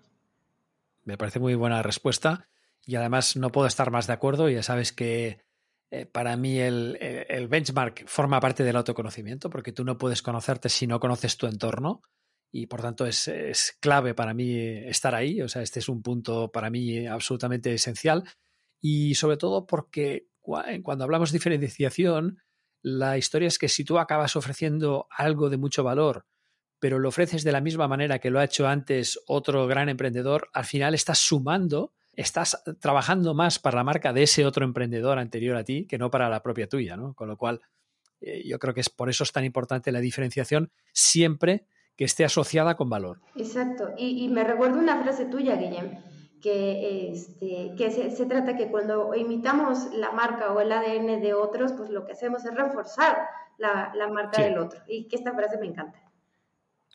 Me 1.04 1.18
parece 1.18 1.40
muy 1.40 1.56
buena 1.56 1.82
respuesta. 1.82 2.48
Y 2.88 2.96
además 2.96 3.36
no 3.36 3.52
puedo 3.52 3.68
estar 3.68 3.92
más 3.92 4.08
de 4.08 4.14
acuerdo. 4.14 4.50
Ya 4.50 4.64
sabes 4.64 4.94
que 4.94 5.42
eh, 5.92 6.06
para 6.06 6.38
mí 6.38 6.58
el, 6.58 7.48
benchmark 7.50 8.08
forma 8.08 8.40
parte 8.40 8.64
del 8.64 8.78
autoconocimiento, 8.78 9.50
porque 9.50 9.74
tú 9.74 9.84
no 9.84 9.98
puedes 9.98 10.22
conocerte 10.22 10.70
si 10.70 10.88
no 10.88 11.00
conoces 11.00 11.36
tu 11.38 11.48
entorno. 11.48 12.02
Y 12.50 12.68
por 12.68 12.82
tanto 12.82 13.06
es, 13.06 13.78
clave 13.82 14.16
para 14.16 14.34
mí 14.34 14.58
estar 14.58 15.14
ahí. 15.14 15.42
O 15.42 15.50
sea, 15.50 15.62
este 15.62 15.80
es 15.80 15.90
un 15.90 16.02
punto 16.02 16.50
para 16.50 16.70
mí 16.70 17.06
absolutamente 17.06 17.74
esencial. 17.74 18.24
Y 18.82 19.16
sobre 19.16 19.36
todo 19.36 19.68
porque 19.68 20.30
cuando 20.82 21.04
hablamos 21.04 21.34
de 21.34 21.40
diferenciación, 21.40 22.40
la 22.82 23.18
historia 23.18 23.50
es 23.50 23.60
que 23.60 23.68
si 23.68 23.84
tú 23.84 24.00
acabas 24.00 24.38
ofreciendo 24.38 25.08
algo 25.12 25.50
de 25.50 25.58
mucho 25.58 25.84
valor, 25.84 26.26
pero 26.80 27.00
lo 27.00 27.10
ofreces 27.10 27.44
de 27.44 27.52
la 27.52 27.60
misma 27.60 27.90
manera 27.90 28.20
que 28.20 28.30
lo 28.30 28.40
ha 28.40 28.46
hecho 28.46 28.66
antes 28.66 29.20
otro 29.28 29.68
gran 29.68 29.90
emprendedor, 29.90 30.48
al 30.54 30.64
final 30.64 30.94
estás 30.94 31.18
sumando, 31.18 31.94
estás 32.18 32.62
trabajando 32.82 33.34
más 33.36 33.60
para 33.60 33.78
la 33.78 33.84
marca 33.84 34.12
de 34.12 34.24
ese 34.24 34.46
otro 34.46 34.66
emprendedor 34.66 35.20
anterior 35.20 35.56
a 35.56 35.64
ti 35.64 35.86
que 35.88 36.00
no 36.00 36.10
para 36.10 36.30
la 36.30 36.42
propia 36.42 36.68
tuya, 36.68 36.98
¿no? 36.98 37.14
Con 37.14 37.30
lo 37.30 37.38
cual, 37.38 37.62
eh, 38.20 38.42
yo 38.46 38.58
creo 38.58 38.74
que 38.74 38.82
es 38.82 38.90
por 38.90 39.10
eso 39.10 39.24
es 39.24 39.32
tan 39.32 39.46
importante 39.46 39.92
la 39.92 40.00
diferenciación 40.00 40.72
siempre 40.92 41.68
que 41.96 42.06
esté 42.06 42.26
asociada 42.26 42.76
con 42.76 42.90
valor. 42.90 43.22
Exacto. 43.36 43.92
Y, 43.98 44.28
me 44.30 44.44
recuerdo 44.44 44.80
una 44.80 45.02
frase 45.02 45.26
tuya, 45.26 45.56
Guillem, 45.56 46.00
que, 46.42 47.12
este, 47.12 47.74
que 47.78 47.92
se, 47.92 48.26
trata 48.26 48.56
que 48.56 48.70
cuando 48.70 49.14
imitamos 49.16 49.94
la 49.94 50.12
marca 50.12 50.52
o 50.52 50.60
el 50.60 50.72
ADN 50.72 51.22
de 51.22 51.34
otros, 51.34 51.74
pues 51.74 51.90
lo 51.90 52.06
que 52.06 52.14
hacemos 52.14 52.46
es 52.46 52.54
reforzar 52.54 53.28
la, 53.58 53.92
marca 54.12 54.42
del 54.42 54.58
otro. 54.58 54.80
Y 54.88 55.08
que 55.08 55.16
esta 55.16 55.34
frase 55.34 55.58
me 55.58 55.68
encanta. 55.68 56.00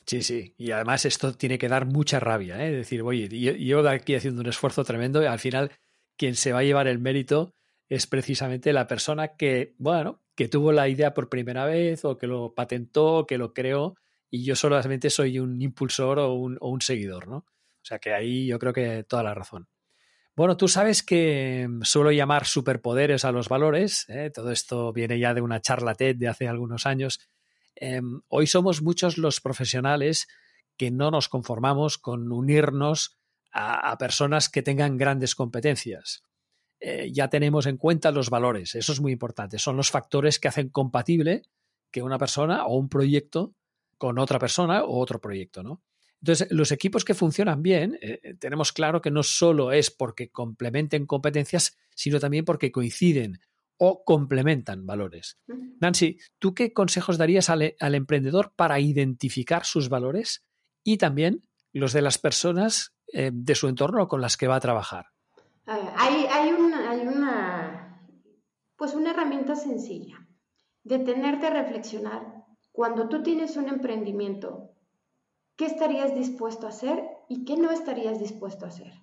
Sí, 0.07 0.23
sí, 0.23 0.55
y 0.59 0.73
además 0.73 1.05
esto 1.05 1.33
tiene 1.33 1.59
que 1.59 1.69
dar 1.69 1.87
mucha 1.87 2.19
rabia, 2.19 2.65
¿eh? 2.65 2.73
decir, 2.73 3.03
oye, 3.03 3.29
yo, 3.29 3.53
yo 3.53 3.89
aquí 3.89 4.15
haciendo 4.15 4.41
un 4.41 4.49
esfuerzo 4.49 4.85
tremendo 4.85 5.23
y 5.23 5.27
al 5.27 5.39
final 5.39 5.71
quien 6.17 6.35
se 6.35 6.53
va 6.53 6.61
a 6.61 6.65
llevar 6.65 6.89
el 6.89 6.99
mérito 6.99 7.55
es 7.89 8.07
precisamente 8.07 8.73
la 8.73 8.87
persona 8.87 9.37
que, 9.37 9.75
bueno, 9.79 10.23
que 10.35 10.49
tuvo 10.49 10.73
la 10.73 10.89
idea 10.89 11.15
por 11.15 11.29
primera 11.29 11.67
vez 11.67 12.05
o 12.05 12.19
que 12.19 12.27
lo 12.27 12.55
patentó, 12.55 13.27
que 13.27 13.39
lo 13.39 13.53
creó 13.53 13.95
y 14.31 14.45
yo 14.45 14.57
solamente 14.57 15.11
soy 15.11 15.39
un 15.39 15.61
impulsor 15.61 16.19
o 16.19 16.33
un, 16.35 16.57
o 16.61 16.71
un 16.71 16.81
seguidor, 16.81 17.29
¿no? 17.29 17.37
O 17.37 17.85
sea 17.85 17.99
que 17.99 18.15
ahí 18.15 18.47
yo 18.47 18.59
creo 18.59 18.73
que 18.73 19.05
toda 19.05 19.23
la 19.23 19.35
razón. 19.35 19.69
Bueno, 20.35 20.57
tú 20.57 20.69
sabes 20.69 21.03
que 21.03 21.69
suelo 21.83 22.11
llamar 22.11 22.47
superpoderes 22.47 23.27
a 23.27 23.33
los 23.33 23.51
valores. 23.51 24.07
¿eh? 24.09 24.31
Todo 24.33 24.51
esto 24.51 24.93
viene 24.93 25.19
ya 25.19 25.35
de 25.35 25.43
una 25.43 25.61
charla 25.61 25.95
TED 25.95 26.17
de 26.17 26.29
hace 26.29 26.49
algunos 26.49 26.87
años 26.87 27.21
Em, 27.75 28.21
hoy 28.29 28.47
somos 28.47 28.83
muchos 28.83 29.19
los 29.19 29.41
profesionales 29.41 30.29
que 30.77 30.91
no 30.91 31.11
nos 31.11 31.29
conformamos 31.29 31.99
con 31.99 32.33
unirnos 32.33 33.19
a, 33.53 33.97
personas 33.99 34.49
que 34.49 34.63
tengan 34.63 34.97
grandes 34.97 35.35
competencias. 35.35 36.23
Eh, 36.81 37.11
ya 37.13 37.29
tenemos 37.29 37.67
en 37.67 37.77
cuenta 37.77 38.11
los 38.11 38.31
valores, 38.31 38.75
eso 38.75 38.93
es 38.93 39.01
muy 39.01 39.13
importante. 39.13 39.59
Son 39.59 39.77
los 39.77 39.91
factores 39.91 40.39
que 40.39 40.49
hacen 40.49 40.71
compatible 40.71 41.43
que 41.91 42.03
una 42.03 42.19
persona 42.19 42.65
o 42.67 42.77
un 42.77 42.89
proyecto 42.89 43.55
con 43.99 44.19
otra 44.19 44.39
persona 44.39 44.83
o 44.85 44.99
otro 44.99 45.21
proyecto, 45.21 45.63
¿no? 45.63 45.83
Entonces, 46.23 46.49
los 46.51 46.71
equipos 46.71 47.05
que 47.05 47.15
funcionan 47.15 47.63
bien, 47.63 47.99
eh, 48.01 48.21
eh, 48.23 48.35
tenemos 48.35 48.73
claro 48.73 49.01
que 49.01 49.11
no 49.11 49.23
solo 49.23 49.73
es 49.73 49.91
porque 49.91 50.31
complementen 50.31 51.05
competencias, 51.05 51.77
sino 51.95 52.21
también 52.21 52.45
porque 52.45 52.71
coinciden 52.73 53.41
o 53.85 54.05
complementan 54.05 54.87
valores. 54.87 55.41
Nancy, 55.81 56.17
¿tú 56.39 56.55
qué 56.55 56.73
consejos 56.73 57.19
darías 57.19 57.51
al, 57.51 57.75
emprendedor 57.81 58.53
para 58.55 58.79
identificar 58.79 59.65
sus 59.65 59.89
valores 59.89 60.47
y 60.85 60.99
también 60.99 61.43
los 61.73 61.93
de 61.93 62.01
las 62.01 62.17
personas 62.17 62.95
eh, 63.13 63.33
de 63.35 63.55
su 63.57 63.67
entorno 63.67 64.07
con 64.07 64.21
las 64.21 64.37
que 64.37 64.47
va 64.47 64.55
a 64.55 64.61
trabajar? 64.61 65.07
hay, 65.67 66.53
una, 66.53 68.07
pues 68.77 68.95
una 68.95 69.11
herramienta 69.11 69.57
sencilla, 69.57 70.29
detenerte 70.85 71.49
a 71.49 71.51
reflexionar. 71.51 72.45
Cuando 72.71 73.09
tú 73.09 73.25
tienes 73.25 73.57
un 73.57 73.69
emprendimiento, 73.69 74.77
¿qué 75.57 75.67
estarías 75.67 76.15
dispuesto 76.15 76.67
a 76.67 76.71
hacer 76.71 77.03
y 77.29 77.45
qué 77.45 77.57
no 77.57 77.73
estarías 77.73 78.21
dispuesto 78.21 78.65
a 78.65 78.69
hacer? 78.69 79.02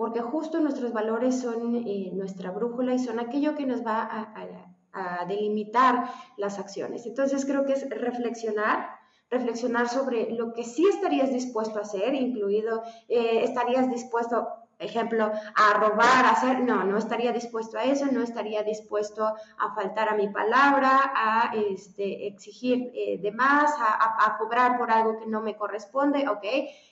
Porque 0.00 0.22
justo 0.22 0.60
nuestros 0.60 0.94
valores 0.94 1.42
son 1.42 1.76
eh, 1.76 2.10
nuestra 2.14 2.50
brújula 2.52 2.94
y 2.94 2.98
son 2.98 3.20
aquello 3.20 3.54
que 3.54 3.66
nos 3.66 3.84
va 3.84 4.08
a, 4.10 5.26
delimitar 5.28 6.10
las 6.38 6.58
acciones. 6.58 7.04
Entonces 7.04 7.44
creo 7.44 7.66
que 7.66 7.74
es 7.74 7.88
reflexionar, 7.90 8.88
reflexionar 9.28 9.90
sobre 9.90 10.32
lo 10.32 10.54
que 10.54 10.64
sí 10.64 10.86
estarías 10.88 11.30
dispuesto 11.30 11.78
a 11.78 11.82
hacer, 11.82 12.14
incluido 12.14 12.82
eh, 13.08 13.44
estarías 13.44 13.90
dispuesto 13.90 14.48
ejemplo, 14.80 15.30
a 15.54 15.74
robar, 15.74 16.24
a 16.24 16.30
hacer, 16.30 16.60
no, 16.60 16.84
no 16.84 16.96
estaría 16.96 17.32
dispuesto 17.32 17.78
a 17.78 17.84
eso, 17.84 18.06
no 18.06 18.22
estaría 18.22 18.62
dispuesto 18.62 19.24
a 19.26 19.74
faltar 19.74 20.08
a 20.08 20.14
mi 20.14 20.28
palabra, 20.28 21.12
a 21.14 21.52
este, 21.54 22.26
exigir 22.26 22.90
eh, 22.94 23.18
de 23.18 23.30
más, 23.32 23.72
a, 23.78 24.36
cobrar 24.38 24.78
por 24.78 24.90
algo 24.90 25.18
que 25.18 25.26
no 25.26 25.42
me 25.42 25.56
corresponde, 25.56 26.28
¿ok? 26.28 26.44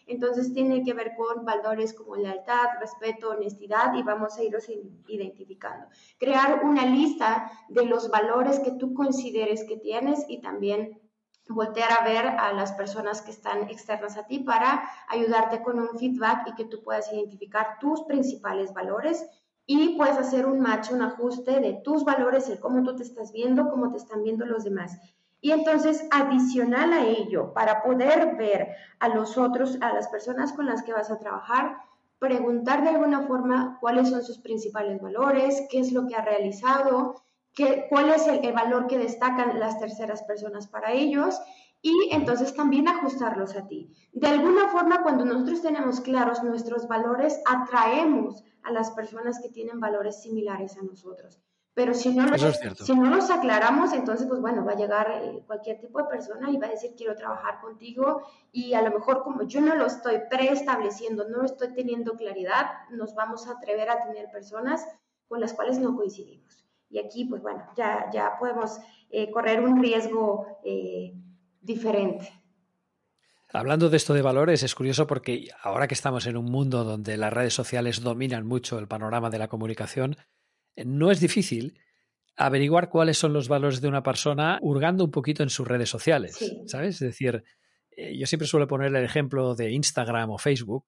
Entonces 0.06 0.52
tiene 0.52 0.82
que 0.84 0.92
ver 0.92 1.12
con 1.16 1.44
valores 1.44 1.94
como 1.94 2.16
lealtad, 2.16 2.66
respeto, 2.80 3.30
honestidad 3.30 3.94
y 3.94 4.02
vamos 4.02 4.36
a 4.36 4.42
irlos 4.42 4.68
identificando. 5.06 5.86
Crear 6.18 6.64
una 6.64 6.84
lista 6.84 7.50
de 7.68 7.86
los 7.86 8.10
valores 8.10 8.60
que 8.60 8.72
tú 8.72 8.92
consideres 8.92 9.64
que 9.64 9.76
tienes 9.76 10.24
y 10.28 10.40
también 10.40 11.00
voltear 11.48 11.90
a 11.92 12.04
ver 12.04 12.26
a 12.26 12.52
las 12.52 12.72
personas 12.72 13.22
que 13.22 13.30
están 13.30 13.68
externas 13.70 14.16
a 14.16 14.26
ti 14.26 14.40
para 14.40 14.88
ayudarte 15.08 15.62
con 15.62 15.78
un 15.78 15.98
feedback 15.98 16.48
y 16.48 16.54
que 16.54 16.64
tú 16.64 16.82
puedas 16.82 17.12
identificar 17.12 17.78
tus 17.80 18.02
principales 18.02 18.72
valores 18.74 19.26
y 19.66 19.96
puedes 19.96 20.16
hacer 20.16 20.46
un 20.46 20.60
match, 20.60 20.90
un 20.90 21.02
ajuste 21.02 21.60
de 21.60 21.80
tus 21.84 22.04
valores, 22.04 22.48
el 22.48 22.58
cómo 22.58 22.82
tú 22.82 22.96
te 22.96 23.02
estás 23.02 23.32
viendo, 23.32 23.68
cómo 23.70 23.90
te 23.90 23.98
están 23.98 24.22
viendo 24.22 24.46
los 24.46 24.64
demás. 24.64 24.98
Y 25.40 25.52
entonces, 25.52 26.06
adicional 26.10 26.92
a 26.92 27.06
ello, 27.06 27.52
para 27.52 27.82
poder 27.82 28.36
ver 28.36 28.68
a 28.98 29.08
los 29.08 29.38
otros, 29.38 29.78
a 29.80 29.92
las 29.92 30.08
personas 30.08 30.52
con 30.52 30.66
las 30.66 30.82
que 30.82 30.92
vas 30.92 31.10
a 31.10 31.18
trabajar, 31.18 31.76
preguntar 32.18 32.82
de 32.82 32.88
alguna 32.88 33.26
forma 33.26 33.78
cuáles 33.80 34.10
son 34.10 34.22
sus 34.22 34.38
principales 34.38 35.00
valores, 35.00 35.62
qué 35.70 35.80
es 35.80 35.92
lo 35.92 36.06
que 36.06 36.16
ha 36.16 36.22
realizado, 36.22 37.22
cuál 37.88 38.10
es 38.10 38.26
el, 38.26 38.52
valor 38.52 38.86
que 38.86 38.98
destacan 38.98 39.58
las 39.58 39.78
terceras 39.78 40.22
personas 40.22 40.68
para 40.68 40.92
ellos 40.92 41.40
y 41.82 42.10
entonces 42.12 42.54
también 42.54 42.88
ajustarlos 42.88 43.56
a 43.56 43.66
ti. 43.66 43.92
De 44.12 44.26
alguna 44.28 44.68
forma, 44.68 45.02
cuando 45.02 45.24
nosotros 45.24 45.62
tenemos 45.62 46.00
claros 46.00 46.42
nuestros 46.42 46.88
valores, 46.88 47.40
atraemos 47.46 48.42
a 48.62 48.72
las 48.72 48.90
personas 48.90 49.40
que 49.40 49.48
tienen 49.48 49.80
valores 49.80 50.22
similares 50.22 50.76
a 50.76 50.82
nosotros. 50.82 51.40
Pero 51.78 51.94
si 51.94 52.12
no, 52.12 52.26
los, 52.26 52.40
si 52.84 52.92
no 52.92 53.08
los 53.08 53.30
aclaramos, 53.30 53.92
entonces, 53.92 54.26
pues 54.26 54.40
bueno, 54.40 54.64
va 54.64 54.72
a 54.72 54.76
llegar 54.76 55.12
eh, 55.22 55.44
cualquier 55.46 55.78
tipo 55.78 56.00
de 56.00 56.08
persona 56.08 56.50
y 56.50 56.56
va 56.56 56.66
a 56.66 56.70
decir, 56.70 56.94
quiero 56.96 57.14
trabajar 57.14 57.60
contigo. 57.60 58.22
Y 58.50 58.74
a 58.74 58.82
lo 58.82 58.90
mejor 58.90 59.22
como 59.22 59.44
yo 59.44 59.60
no 59.60 59.76
lo 59.76 59.86
estoy 59.86 60.22
preestableciendo, 60.28 61.28
no 61.28 61.44
estoy 61.44 61.72
teniendo 61.74 62.14
claridad, 62.14 62.66
nos 62.90 63.14
vamos 63.14 63.46
a 63.46 63.52
atrever 63.52 63.90
a 63.90 64.02
tener 64.02 64.28
personas 64.32 64.84
con 65.28 65.40
las 65.40 65.52
cuales 65.52 65.78
no 65.78 65.94
coincidimos. 65.94 66.67
Y 66.90 66.98
aquí, 66.98 67.24
pues 67.24 67.42
bueno, 67.42 67.64
ya, 67.76 68.08
ya 68.12 68.32
podemos 68.38 68.78
eh, 69.10 69.30
correr 69.30 69.60
un 69.60 69.82
riesgo 69.82 70.60
eh, 70.64 71.14
diferente. 71.60 72.32
Hablando 73.52 73.88
de 73.88 73.96
esto 73.96 74.14
de 74.14 74.22
valores, 74.22 74.62
es 74.62 74.74
curioso 74.74 75.06
porque 75.06 75.48
ahora 75.62 75.88
que 75.88 75.94
estamos 75.94 76.26
en 76.26 76.36
un 76.36 76.46
mundo 76.46 76.84
donde 76.84 77.16
las 77.16 77.32
redes 77.32 77.54
sociales 77.54 78.02
dominan 78.02 78.46
mucho 78.46 78.78
el 78.78 78.88
panorama 78.88 79.30
de 79.30 79.38
la 79.38 79.48
comunicación, 79.48 80.16
eh, 80.76 80.84
no 80.84 81.10
es 81.10 81.20
difícil 81.20 81.78
averiguar 82.36 82.88
cuáles 82.88 83.18
son 83.18 83.32
los 83.32 83.48
valores 83.48 83.80
de 83.80 83.88
una 83.88 84.02
persona 84.02 84.58
hurgando 84.62 85.04
un 85.04 85.10
poquito 85.10 85.42
en 85.42 85.50
sus 85.50 85.66
redes 85.66 85.88
sociales, 85.88 86.38
¿sabes? 86.66 86.94
Es 86.96 87.00
decir, 87.00 87.42
yo 87.96 88.26
siempre 88.26 88.46
suelo 88.46 88.68
poner 88.68 88.94
el 88.94 89.04
ejemplo 89.04 89.56
de 89.56 89.72
Instagram 89.72 90.30
o 90.30 90.38
Facebook, 90.38 90.86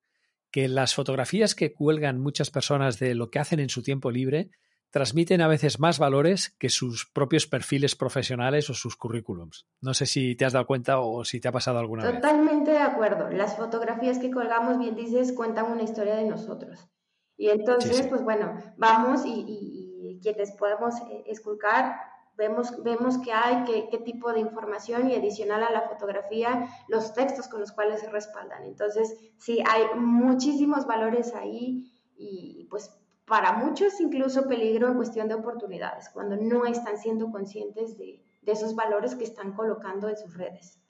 que 0.52 0.69
las 0.69 0.95
fotografías 0.95 1.57
que 1.57 1.73
cuelgan 1.73 2.21
muchas 2.21 2.50
personas 2.50 3.00
de 3.00 3.16
lo 3.16 3.30
que 3.30 3.40
hacen 3.40 3.59
en 3.59 3.69
su 3.69 3.83
tiempo 3.83 4.12
libre 4.12 4.50
transmiten 4.90 5.40
a 5.40 5.49
veces 5.49 5.78
más 5.78 5.99
valores 5.99 6.54
que 6.59 6.68
sus 6.68 7.06
propios 7.06 7.47
perfiles 7.47 7.94
profesionales 7.94 8.68
o 8.70 8.75
sus 8.75 8.97
currículums. 8.97 9.66
No 9.80 9.94
sé 9.94 10.06
si 10.06 10.35
te 10.35 10.44
has 10.44 10.52
dado 10.52 10.66
cuenta 10.66 11.00
o 11.00 11.25
si 11.25 11.40
te 11.40 11.49
ha 11.49 11.52
pasado 11.52 11.78
alguna 11.78 12.04
vez. 12.04 12.14
Totalmente 12.14 12.73
de 12.73 12.78
acuerdo. 12.78 13.30
Las 13.30 13.56
fotografías 13.56 14.18
que 14.18 14.30
colgamos, 14.30 14.78
bien 14.78 14.97
dices, 14.97 15.32
cuentan 15.32 15.70
una 15.70 15.82
historia 15.82 16.16
de 16.16 16.25
nosotros. 16.25 16.88
Y 17.37 17.49
entonces, 17.49 18.06
pues 18.09 18.23
bueno, 18.23 18.59
vamos 18.76 19.23
y, 19.25 20.18
quienes 20.23 20.52
podemos 20.52 20.94
eh, 21.11 21.25
esculcar, 21.28 21.97
vemos, 22.37 22.82
vemos 22.82 23.16
qué 23.25 23.32
hay, 23.32 23.64
qué, 23.64 23.88
qué 23.90 23.97
tipo 23.99 24.30
de 24.35 24.40
información 24.40 25.09
y 25.09 25.14
adicional 25.14 25.62
a 25.62 25.70
la 25.70 25.88
fotografía, 25.88 26.68
los 26.88 27.14
textos 27.14 27.49
con 27.49 27.61
los 27.61 27.73
cuales 27.73 28.00
se 28.00 28.11
respaldan. 28.11 28.64
Entonces, 28.64 29.16
sí, 29.38 29.62
hay 29.66 29.85
muchísimos 29.99 30.87
valores 30.87 31.35
ahí 31.35 31.90
y 32.18 32.66
pues 32.68 33.00
para 33.30 33.52
muchos 33.52 34.00
incluso 34.00 34.49
peligro 34.49 34.88
en 34.88 34.96
cuestión 34.96 35.28
de 35.28 35.34
oportunidades, 35.34 36.10
cuando 36.12 36.37
no 36.37 36.66
están 36.66 36.99
siendo 36.99 37.30
conscientes 37.30 37.96
de, 37.96 38.26
esos 38.44 38.75
valores 38.75 39.14
que 39.14 39.22
están 39.22 39.52
colocando 39.52 40.08
en 40.08 40.16
sus 40.16 40.37
redes. 40.37 40.80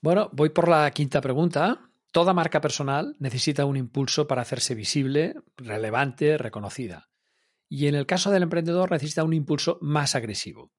Bueno, 0.00 0.30
voy 0.32 0.50
por 0.50 0.68
la 0.68 0.88
quinta 0.92 1.20
pregunta. 1.20 1.90
Toda 2.12 2.32
marca 2.32 2.60
personal 2.60 3.16
necesita 3.18 3.64
un 3.64 3.76
impulso 3.76 4.28
para 4.28 4.42
hacerse 4.42 4.76
visible, 4.76 5.34
relevante, 5.56 6.38
reconocida. 6.38 7.08
Y 7.68 7.88
en 7.88 7.96
el 7.96 8.06
caso 8.06 8.30
del 8.30 8.44
emprendedor 8.44 8.92
necesita 8.92 9.24
un 9.24 9.32
impulso 9.32 9.78
más 9.80 10.14
agresivo. 10.14 10.70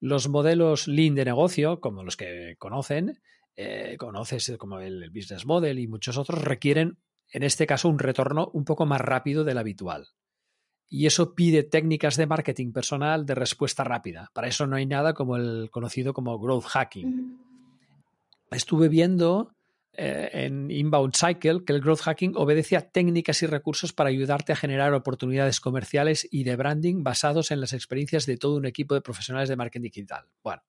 Los 0.00 0.28
modelos 0.28 0.86
lean 0.86 1.14
de 1.14 1.24
negocio, 1.24 1.80
como 1.80 2.04
los 2.04 2.18
que 2.18 2.56
conocen, 2.58 3.22
eh, 3.56 3.96
conoces 3.98 4.52
como 4.58 4.80
el 4.80 5.08
business 5.08 5.46
model 5.46 5.78
y 5.78 5.88
muchos 5.88 6.18
otros, 6.18 6.42
requieren 6.44 6.98
en 7.34 7.42
este 7.42 7.66
caso 7.66 7.88
un 7.88 7.98
retorno 7.98 8.48
un 8.54 8.64
poco 8.64 8.86
más 8.86 9.00
rápido 9.00 9.42
del 9.42 9.58
habitual. 9.58 10.06
Y 10.88 11.06
eso 11.06 11.34
pide 11.34 11.64
técnicas 11.64 12.16
de 12.16 12.28
marketing 12.28 12.72
personal 12.72 13.26
de 13.26 13.34
respuesta 13.34 13.82
rápida. 13.82 14.30
Para 14.32 14.46
eso 14.46 14.68
no 14.68 14.76
hay 14.76 14.86
nada 14.86 15.14
como 15.14 15.36
el 15.36 15.68
conocido 15.72 16.14
como 16.14 16.38
growth 16.38 16.66
hacking. 16.66 17.36
estuve 18.52 18.88
viendo 18.88 19.50
eh, 19.94 20.30
en 20.32 20.70
Inbound 20.70 21.16
Cycle 21.16 21.64
que 21.64 21.72
el 21.72 21.80
growth 21.80 22.02
hacking 22.02 22.34
obedece 22.36 22.76
a 22.76 22.88
técnicas 22.88 23.42
y 23.42 23.46
recursos 23.46 23.92
para 23.92 24.10
ayudarte 24.10 24.52
a 24.52 24.56
generar 24.56 24.94
oportunidades 24.94 25.58
comerciales 25.58 26.28
y 26.30 26.44
de 26.44 26.54
branding 26.54 27.02
basados 27.02 27.50
en 27.50 27.60
las 27.60 27.72
experiencias 27.72 28.26
de 28.26 28.36
todo 28.36 28.54
un 28.54 28.66
equipo 28.66 28.94
de 28.94 29.00
profesionales 29.00 29.48
de 29.48 29.56
marketing 29.56 29.90
digital. 29.90 30.26
Bueno, 30.44 30.62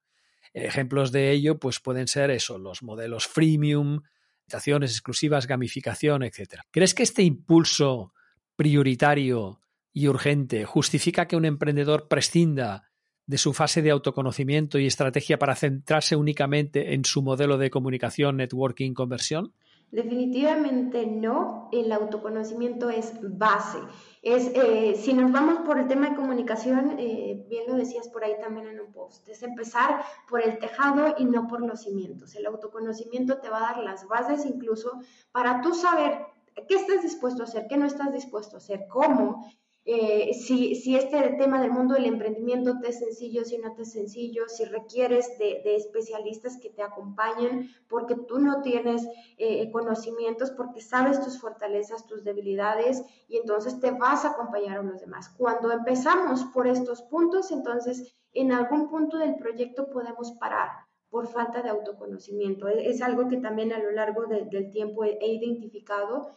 ejemplos 0.52 1.12
de 1.12 1.30
ello 1.30 1.60
pues 1.60 1.80
pueden 1.80 2.08
ser 2.08 2.32
eso, 2.32 2.58
los 2.58 2.82
modelos 2.82 3.28
freemium, 3.28 4.02
exclusivas, 4.48 5.48
gamificación, 5.48 6.24
etc. 6.24 6.62
¿Crees 6.72 6.94
que 6.94 7.04
este 7.04 7.24
impulso 7.24 8.14
prioritario 8.56 9.62
y 9.92 10.08
urgente 10.08 10.66
justifica 10.66 11.28
que 11.28 11.36
un 11.36 11.46
emprendedor 11.46 12.08
prescinda 12.08 12.92
de 13.28 13.38
su 13.38 13.54
fase 13.54 13.82
de 13.82 13.92
autoconocimiento 13.92 14.78
y 14.78 14.86
estrategia 14.86 15.40
para 15.40 15.56
centrarse 15.56 16.16
únicamente 16.16 16.94
en 16.94 17.06
su 17.06 17.22
modelo 17.22 17.58
de 17.58 17.70
comunicación, 17.70 18.38
networking, 18.38 18.94
conversión? 18.94 19.54
Definitivamente 19.96 21.06
no, 21.06 21.70
el 21.72 21.90
autoconocimiento 21.94 22.90
es 22.90 23.14
base. 23.22 23.78
Es, 24.22 24.52
eh, 24.54 24.96
si 25.02 25.14
nos 25.14 25.32
vamos 25.32 25.60
por 25.60 25.80
el 25.80 25.88
tema 25.88 26.10
de 26.10 26.18
comunicación, 26.18 26.98
eh, 27.00 27.46
bien 27.48 27.64
lo 27.66 27.76
decías 27.76 28.10
por 28.10 28.26
ahí 28.26 28.34
también 28.42 28.68
en 28.68 28.82
un 28.82 28.92
post, 28.92 29.26
es 29.30 29.42
empezar 29.42 30.04
por 30.28 30.42
el 30.42 30.60
tejado 30.60 31.16
y 31.18 31.24
no 31.24 31.48
por 31.48 31.62
los 31.62 31.84
cimientos. 31.84 32.36
El 32.36 32.46
autoconocimiento 32.46 33.38
te 33.38 33.48
va 33.48 33.60
a 33.60 33.74
dar 33.74 33.78
las 33.86 34.06
bases 34.06 34.46
incluso 34.46 35.00
para 35.32 35.62
tú 35.62 35.74
saber 35.74 36.26
qué 36.68 36.76
estás 36.76 37.02
dispuesto 37.02 37.44
a 37.44 37.46
hacer, 37.46 37.68
qué 37.70 37.78
no 37.78 37.86
estás 37.86 38.12
dispuesto 38.12 38.58
a 38.58 38.60
hacer, 38.60 38.88
cómo 38.90 39.50
eh, 39.88 40.34
si, 40.34 40.96
este 40.96 41.36
tema 41.38 41.62
del 41.62 41.70
mundo 41.70 41.94
del 41.94 42.06
emprendimiento 42.06 42.80
te 42.80 42.90
es 42.90 42.98
sencillo, 42.98 43.46
si 43.46 43.60
no 43.60 43.76
te 43.76 43.84
es 43.84 43.92
sencillo, 43.92 44.50
si 44.50 44.66
requieres 44.66 45.38
de, 45.38 45.62
especialistas 45.76 46.58
que 46.58 46.72
te 46.72 46.82
acompañen 46.82 47.70
porque 47.88 48.16
tú 48.16 48.40
no 48.40 48.64
tienes 48.64 49.08
eh, 49.38 49.70
conocimientos, 49.72 50.50
porque 50.50 50.82
sabes 50.82 51.24
tus 51.24 51.40
fortalezas, 51.40 52.08
tus 52.08 52.24
debilidades 52.24 53.04
y 53.28 53.38
entonces 53.38 53.80
te 53.80 53.92
vas 53.92 54.26
a 54.26 54.32
acompañar 54.32 54.80
a 54.80 54.84
los 54.84 55.00
demás. 55.00 55.30
Cuando 55.38 55.72
empezamos 55.72 56.44
por 56.46 56.66
estos 56.66 57.04
puntos, 57.04 57.52
entonces 57.52 58.16
en 58.34 58.54
algún 58.54 58.90
punto 58.90 59.20
del 59.20 59.36
proyecto 59.36 59.92
podemos 59.92 60.32
parar 60.32 60.70
por 61.12 61.28
falta 61.28 61.62
de 61.62 61.70
autoconocimiento. 61.70 62.68
Es, 62.68 63.04
algo 63.04 63.28
que 63.30 63.38
también 63.38 63.72
a 63.72 63.78
lo 63.78 63.92
largo 63.92 64.26
del 64.26 64.72
tiempo 64.72 65.04
he 65.04 65.28
identificado 65.28 66.32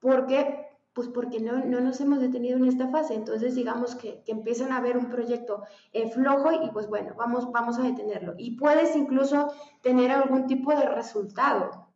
porque 0.00 0.66
pues 0.98 1.06
porque 1.06 1.38
no, 1.38 1.64
no, 1.64 1.80
nos 1.80 2.00
hemos 2.00 2.18
detenido 2.18 2.56
en 2.56 2.64
esta 2.64 2.88
fase. 2.88 3.14
Entonces, 3.14 3.54
digamos 3.54 3.94
que, 3.94 4.20
que 4.24 4.32
empiezan 4.32 4.72
a 4.72 4.80
ver 4.80 4.98
un 4.98 5.08
proyecto 5.08 5.62
eh, 5.92 6.10
flojo 6.10 6.50
y 6.50 6.72
pues 6.72 6.88
bueno, 6.88 7.14
vamos, 7.16 7.52
vamos 7.52 7.78
a 7.78 7.84
detenerlo. 7.84 8.34
Y 8.36 8.56
puedes 8.56 8.96
incluso 8.96 9.52
tener 9.80 10.10
algún 10.10 10.48
tipo 10.48 10.74
de 10.74 10.86
resultado, 10.86 11.86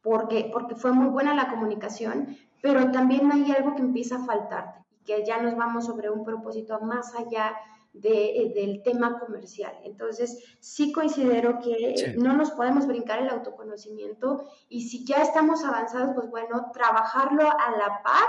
porque, 0.00 0.48
porque 0.50 0.74
fue 0.74 0.92
muy 0.92 1.08
buena 1.08 1.34
la 1.34 1.50
comunicación, 1.50 2.34
pero 2.62 2.90
también 2.92 3.30
hay 3.30 3.52
algo 3.52 3.74
que 3.74 3.82
empieza 3.82 4.16
a 4.16 4.24
faltarte, 4.24 4.86
que 5.04 5.22
ya 5.22 5.42
nos 5.42 5.54
vamos 5.54 5.84
sobre 5.84 6.08
un 6.08 6.24
propósito 6.24 6.80
más 6.80 7.14
allá 7.14 7.54
eh, 7.92 8.52
del 8.54 8.82
tema 8.82 9.18
comercial. 9.18 9.72
Entonces, 9.84 10.56
sí 10.60 10.92
considero 10.92 11.58
que 11.58 12.14
no 12.16 12.36
nos 12.36 12.52
podemos 12.52 12.86
brincar 12.86 13.20
el 13.20 13.28
autoconocimiento 13.28 14.48
y 14.68 14.88
si 14.88 15.04
ya 15.04 15.22
estamos 15.22 15.64
avanzados, 15.64 16.14
pues 16.14 16.30
bueno, 16.30 16.70
trabajarlo 16.72 17.50
a 17.50 17.70
la 17.72 18.00
par 18.02 18.28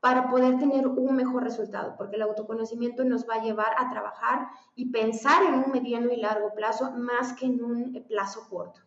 para 0.00 0.28
poder 0.28 0.58
tener 0.58 0.86
un 0.86 1.16
mejor 1.16 1.42
resultado, 1.42 1.94
porque 1.96 2.16
el 2.16 2.22
autoconocimiento 2.22 3.02
nos 3.02 3.28
va 3.28 3.36
a 3.36 3.42
llevar 3.42 3.72
a 3.78 3.90
trabajar 3.90 4.48
y 4.74 4.90
pensar 4.90 5.42
en 5.42 5.54
un 5.54 5.72
mediano 5.72 6.12
y 6.12 6.16
largo 6.16 6.54
plazo 6.54 6.92
más 6.92 7.32
que 7.32 7.46
en 7.46 7.64
un 7.64 8.04
plazo 8.06 8.46
corto. 8.48 8.80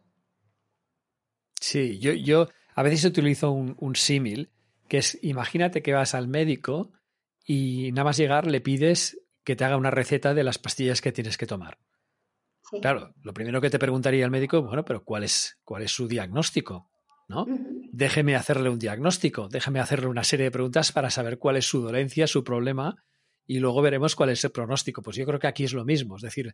Sí, 1.59 1.99
yo, 1.99 2.13
yo 2.13 2.47
a 2.75 2.83
veces 2.83 3.05
utilizo 3.05 3.51
un, 3.51 3.75
un 3.79 3.95
símil, 3.95 4.51
que 4.87 4.99
es, 4.99 5.17
imagínate 5.23 5.81
que 5.81 5.93
vas 5.93 6.13
al 6.13 6.27
médico 6.27 6.91
y 7.45 7.91
nada 7.91 8.05
más 8.05 8.17
llegar 8.17 8.45
le 8.45 8.61
pides 8.61 9.20
que 9.43 9.55
te 9.55 9.63
haga 9.63 9.77
una 9.77 9.91
receta 9.91 10.33
de 10.33 10.43
las 10.43 10.57
pastillas 10.57 11.01
que 11.01 11.11
tienes 11.11 11.37
que 11.37 11.47
tomar. 11.47 11.79
Claro, 12.81 13.13
lo 13.21 13.33
primero 13.33 13.59
que 13.59 13.69
te 13.69 13.79
preguntaría 13.79 14.23
el 14.23 14.31
médico, 14.31 14.61
bueno, 14.61 14.85
pero 14.85 15.03
¿cuál 15.03 15.23
es, 15.23 15.59
cuál 15.63 15.83
es 15.83 15.91
su 15.91 16.07
diagnóstico? 16.07 16.89
¿No? 17.27 17.45
Déjeme 17.91 18.35
hacerle 18.35 18.69
un 18.69 18.79
diagnóstico, 18.79 19.47
déjeme 19.49 19.79
hacerle 19.79 20.07
una 20.07 20.23
serie 20.23 20.45
de 20.45 20.51
preguntas 20.51 20.91
para 20.91 21.09
saber 21.09 21.37
cuál 21.37 21.57
es 21.57 21.65
su 21.65 21.81
dolencia, 21.81 22.27
su 22.27 22.43
problema, 22.43 23.03
y 23.45 23.59
luego 23.59 23.81
veremos 23.81 24.15
cuál 24.15 24.29
es 24.29 24.43
el 24.43 24.51
pronóstico. 24.51 25.01
Pues 25.01 25.17
yo 25.17 25.25
creo 25.25 25.39
que 25.39 25.47
aquí 25.47 25.63
es 25.63 25.73
lo 25.73 25.85
mismo, 25.85 26.17
es 26.17 26.21
decir, 26.21 26.53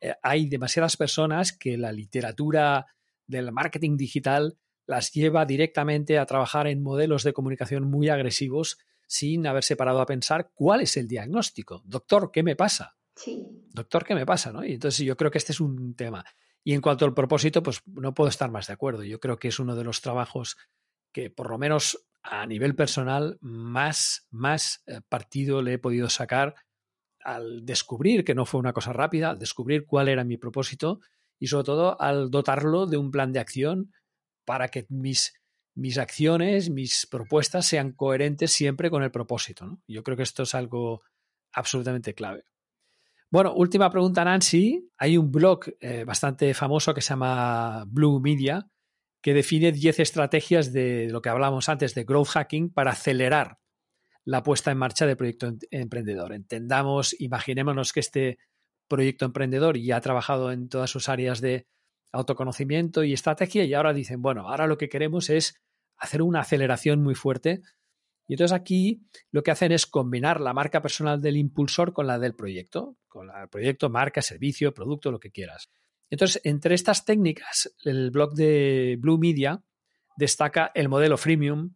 eh, 0.00 0.14
hay 0.22 0.48
demasiadas 0.48 0.96
personas 0.96 1.52
que 1.52 1.76
la 1.76 1.92
literatura 1.92 2.86
del 3.26 3.52
marketing 3.52 3.96
digital 3.96 4.58
las 4.86 5.12
lleva 5.12 5.46
directamente 5.46 6.18
a 6.18 6.26
trabajar 6.26 6.66
en 6.66 6.82
modelos 6.82 7.22
de 7.22 7.32
comunicación 7.32 7.84
muy 7.84 8.08
agresivos 8.08 8.78
sin 9.10 9.44
haberse 9.48 9.74
parado 9.74 10.00
a 10.00 10.06
pensar 10.06 10.52
cuál 10.54 10.82
es 10.82 10.96
el 10.96 11.08
diagnóstico. 11.08 11.82
Doctor, 11.84 12.30
¿qué 12.32 12.44
me 12.44 12.54
pasa? 12.54 12.96
Sí. 13.16 13.44
Doctor, 13.72 14.04
¿qué 14.04 14.14
me 14.14 14.24
pasa? 14.24 14.52
¿no? 14.52 14.64
Y 14.64 14.74
entonces 14.74 15.04
yo 15.04 15.16
creo 15.16 15.32
que 15.32 15.38
este 15.38 15.50
es 15.50 15.58
un 15.58 15.96
tema. 15.96 16.24
Y 16.62 16.74
en 16.74 16.80
cuanto 16.80 17.06
al 17.06 17.12
propósito, 17.12 17.60
pues 17.60 17.82
no 17.86 18.14
puedo 18.14 18.30
estar 18.30 18.52
más 18.52 18.68
de 18.68 18.74
acuerdo. 18.74 19.02
Yo 19.02 19.18
creo 19.18 19.36
que 19.36 19.48
es 19.48 19.58
uno 19.58 19.74
de 19.74 19.82
los 19.82 20.00
trabajos 20.00 20.56
que, 21.12 21.28
por 21.28 21.50
lo 21.50 21.58
menos 21.58 22.06
a 22.22 22.46
nivel 22.46 22.76
personal, 22.76 23.36
más, 23.40 24.28
más 24.30 24.84
eh, 24.86 25.00
partido 25.08 25.60
le 25.60 25.72
he 25.72 25.78
podido 25.78 26.08
sacar 26.08 26.54
al 27.18 27.66
descubrir 27.66 28.22
que 28.22 28.36
no 28.36 28.46
fue 28.46 28.60
una 28.60 28.72
cosa 28.72 28.92
rápida, 28.92 29.30
al 29.30 29.40
descubrir 29.40 29.86
cuál 29.86 30.08
era 30.08 30.22
mi 30.22 30.36
propósito 30.36 31.00
y 31.40 31.48
sobre 31.48 31.64
todo 31.64 32.00
al 32.00 32.30
dotarlo 32.30 32.86
de 32.86 32.96
un 32.96 33.10
plan 33.10 33.32
de 33.32 33.40
acción 33.40 33.92
para 34.44 34.68
que 34.68 34.86
mis 34.88 35.39
mis 35.74 35.98
acciones, 35.98 36.70
mis 36.70 37.06
propuestas 37.06 37.66
sean 37.66 37.92
coherentes 37.92 38.52
siempre 38.52 38.90
con 38.90 39.02
el 39.02 39.10
propósito. 39.10 39.80
Yo 39.86 40.02
creo 40.02 40.16
que 40.16 40.22
esto 40.22 40.42
es 40.42 40.54
algo 40.54 41.02
absolutamente 41.52 42.14
clave. 42.14 42.44
Bueno, 43.30 43.54
última 43.54 43.90
pregunta, 43.90 44.24
Nancy. 44.24 44.90
Hay 44.98 45.16
un 45.16 45.30
blog 45.30 45.60
eh, 45.80 46.04
bastante 46.04 46.52
famoso 46.52 46.92
que 46.92 47.00
se 47.00 47.10
llama 47.10 47.84
Blue 47.86 48.20
Media 48.20 48.68
que 49.22 49.34
define 49.34 49.72
10 49.72 50.00
estrategias 50.00 50.72
de 50.72 51.08
lo 51.10 51.20
que 51.20 51.28
hablábamos 51.28 51.68
antes 51.68 51.94
de 51.94 52.04
growth 52.04 52.28
hacking 52.28 52.72
para 52.72 52.92
acelerar 52.92 53.58
la 54.24 54.42
puesta 54.42 54.70
en 54.70 54.78
marcha 54.78 55.06
del 55.06 55.16
proyecto 55.16 55.52
emprendedor. 55.70 56.32
Entendamos, 56.32 57.14
imaginémonos 57.20 57.92
que 57.92 58.00
este 58.00 58.38
proyecto 58.88 59.24
emprendedor 59.26 59.78
ya 59.78 59.96
ha 59.96 60.00
trabajado 60.00 60.52
en 60.52 60.68
todas 60.68 60.90
sus 60.90 61.08
áreas 61.08 61.40
de 61.40 61.66
autoconocimiento 62.12 63.04
y 63.04 63.12
estrategia 63.12 63.64
y 63.64 63.74
ahora 63.74 63.92
dicen, 63.92 64.22
bueno, 64.22 64.48
ahora 64.48 64.66
lo 64.66 64.78
que 64.78 64.88
queremos 64.88 65.30
es 65.30 65.60
hacer 65.96 66.22
una 66.22 66.40
aceleración 66.40 67.02
muy 67.02 67.14
fuerte. 67.14 67.62
Y 68.26 68.34
entonces 68.34 68.54
aquí 68.54 69.02
lo 69.30 69.42
que 69.42 69.50
hacen 69.50 69.72
es 69.72 69.86
combinar 69.86 70.40
la 70.40 70.54
marca 70.54 70.82
personal 70.82 71.20
del 71.20 71.36
impulsor 71.36 71.92
con 71.92 72.06
la 72.06 72.18
del 72.18 72.34
proyecto, 72.34 72.96
con 73.08 73.28
el 73.30 73.48
proyecto, 73.48 73.90
marca, 73.90 74.22
servicio, 74.22 74.72
producto, 74.72 75.10
lo 75.10 75.20
que 75.20 75.30
quieras. 75.30 75.70
Entonces, 76.10 76.40
entre 76.44 76.74
estas 76.74 77.04
técnicas, 77.04 77.74
el 77.84 78.10
blog 78.10 78.34
de 78.34 78.96
Blue 78.98 79.18
Media 79.18 79.62
destaca 80.16 80.70
el 80.74 80.88
modelo 80.88 81.16
freemium, 81.16 81.74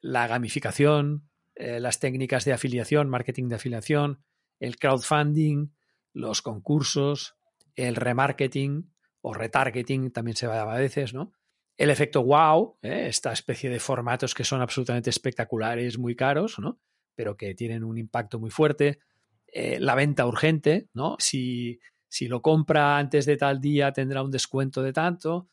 la 0.00 0.26
gamificación, 0.26 1.28
eh, 1.54 1.80
las 1.80 2.00
técnicas 2.00 2.44
de 2.44 2.52
afiliación, 2.52 3.08
marketing 3.08 3.48
de 3.48 3.56
afiliación, 3.56 4.22
el 4.60 4.76
crowdfunding, 4.76 5.72
los 6.12 6.40
concursos, 6.40 7.36
el 7.74 7.96
remarketing, 7.96 8.90
o 9.22 9.34
retargeting 9.34 10.10
también 10.10 10.36
se 10.36 10.46
va 10.46 10.62
a 10.62 10.78
veces, 10.78 11.14
¿no? 11.14 11.32
El 11.76 11.90
efecto 11.90 12.22
wow, 12.24 12.78
¿eh? 12.82 13.06
esta 13.08 13.32
especie 13.32 13.68
de 13.68 13.80
formatos 13.80 14.34
que 14.34 14.44
son 14.44 14.62
absolutamente 14.62 15.10
espectaculares, 15.10 15.98
muy 15.98 16.16
caros, 16.16 16.58
¿no? 16.58 16.80
Pero 17.14 17.36
que 17.36 17.54
tienen 17.54 17.84
un 17.84 17.98
impacto 17.98 18.38
muy 18.38 18.50
fuerte. 18.50 19.00
Eh, 19.46 19.78
la 19.78 19.94
venta 19.94 20.26
urgente, 20.26 20.88
¿no? 20.94 21.16
Si, 21.18 21.78
si 22.08 22.28
lo 22.28 22.40
compra 22.40 22.96
antes 22.96 23.26
de 23.26 23.36
tal 23.36 23.60
día 23.60 23.92
tendrá 23.92 24.22
un 24.22 24.30
descuento 24.30 24.82
de 24.82 24.92
tanto. 24.92 25.48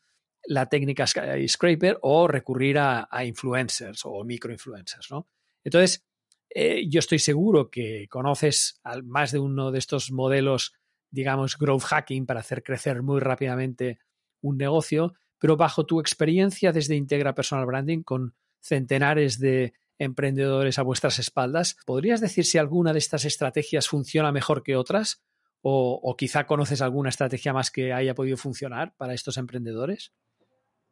La 0.46 0.68
técnica 0.68 1.06
Scraper 1.06 1.98
o 2.02 2.28
recurrir 2.28 2.78
a, 2.78 3.08
influencers 3.24 4.02
o 4.04 4.24
microinfluencers, 4.24 5.10
¿no? 5.10 5.28
Entonces, 5.62 6.04
eh, 6.50 6.86
yo 6.88 6.98
estoy 7.00 7.18
seguro 7.18 7.70
que 7.70 8.06
conoces 8.08 8.80
más 9.04 9.32
de 9.32 9.38
uno 9.38 9.72
de 9.72 9.78
estos 9.78 10.12
modelos 10.12 10.74
digamos, 11.14 11.56
growth 11.56 11.84
hacking 11.84 12.26
para 12.26 12.40
hacer 12.40 12.62
crecer 12.62 13.02
muy 13.02 13.20
rápidamente 13.20 14.00
un 14.42 14.58
negocio, 14.58 15.14
pero 15.38 15.56
bajo 15.56 15.86
tu 15.86 16.00
experiencia 16.00 16.72
desde 16.72 16.96
Integra 16.96 17.34
Personal 17.34 17.66
Branding 17.66 18.02
con 18.02 18.34
centenares 18.60 19.38
de 19.38 19.74
emprendedores 19.98 20.78
a 20.78 20.82
vuestras 20.82 21.20
espaldas, 21.20 21.76
¿podrías 21.86 22.20
decir 22.20 22.44
si 22.44 22.58
alguna 22.58 22.92
de 22.92 22.98
estas 22.98 23.24
estrategias 23.24 23.88
funciona 23.88 24.32
mejor 24.32 24.62
que 24.64 24.76
otras? 24.76 25.22
¿O, 25.62 26.14
quizá 26.18 26.46
conoces 26.46 26.82
alguna 26.82 27.08
estrategia 27.08 27.54
más 27.54 27.70
que 27.70 27.92
haya 27.92 28.14
podido 28.14 28.36
funcionar 28.36 28.94
para 28.98 29.14
estos 29.14 29.38
emprendedores? 29.38 30.12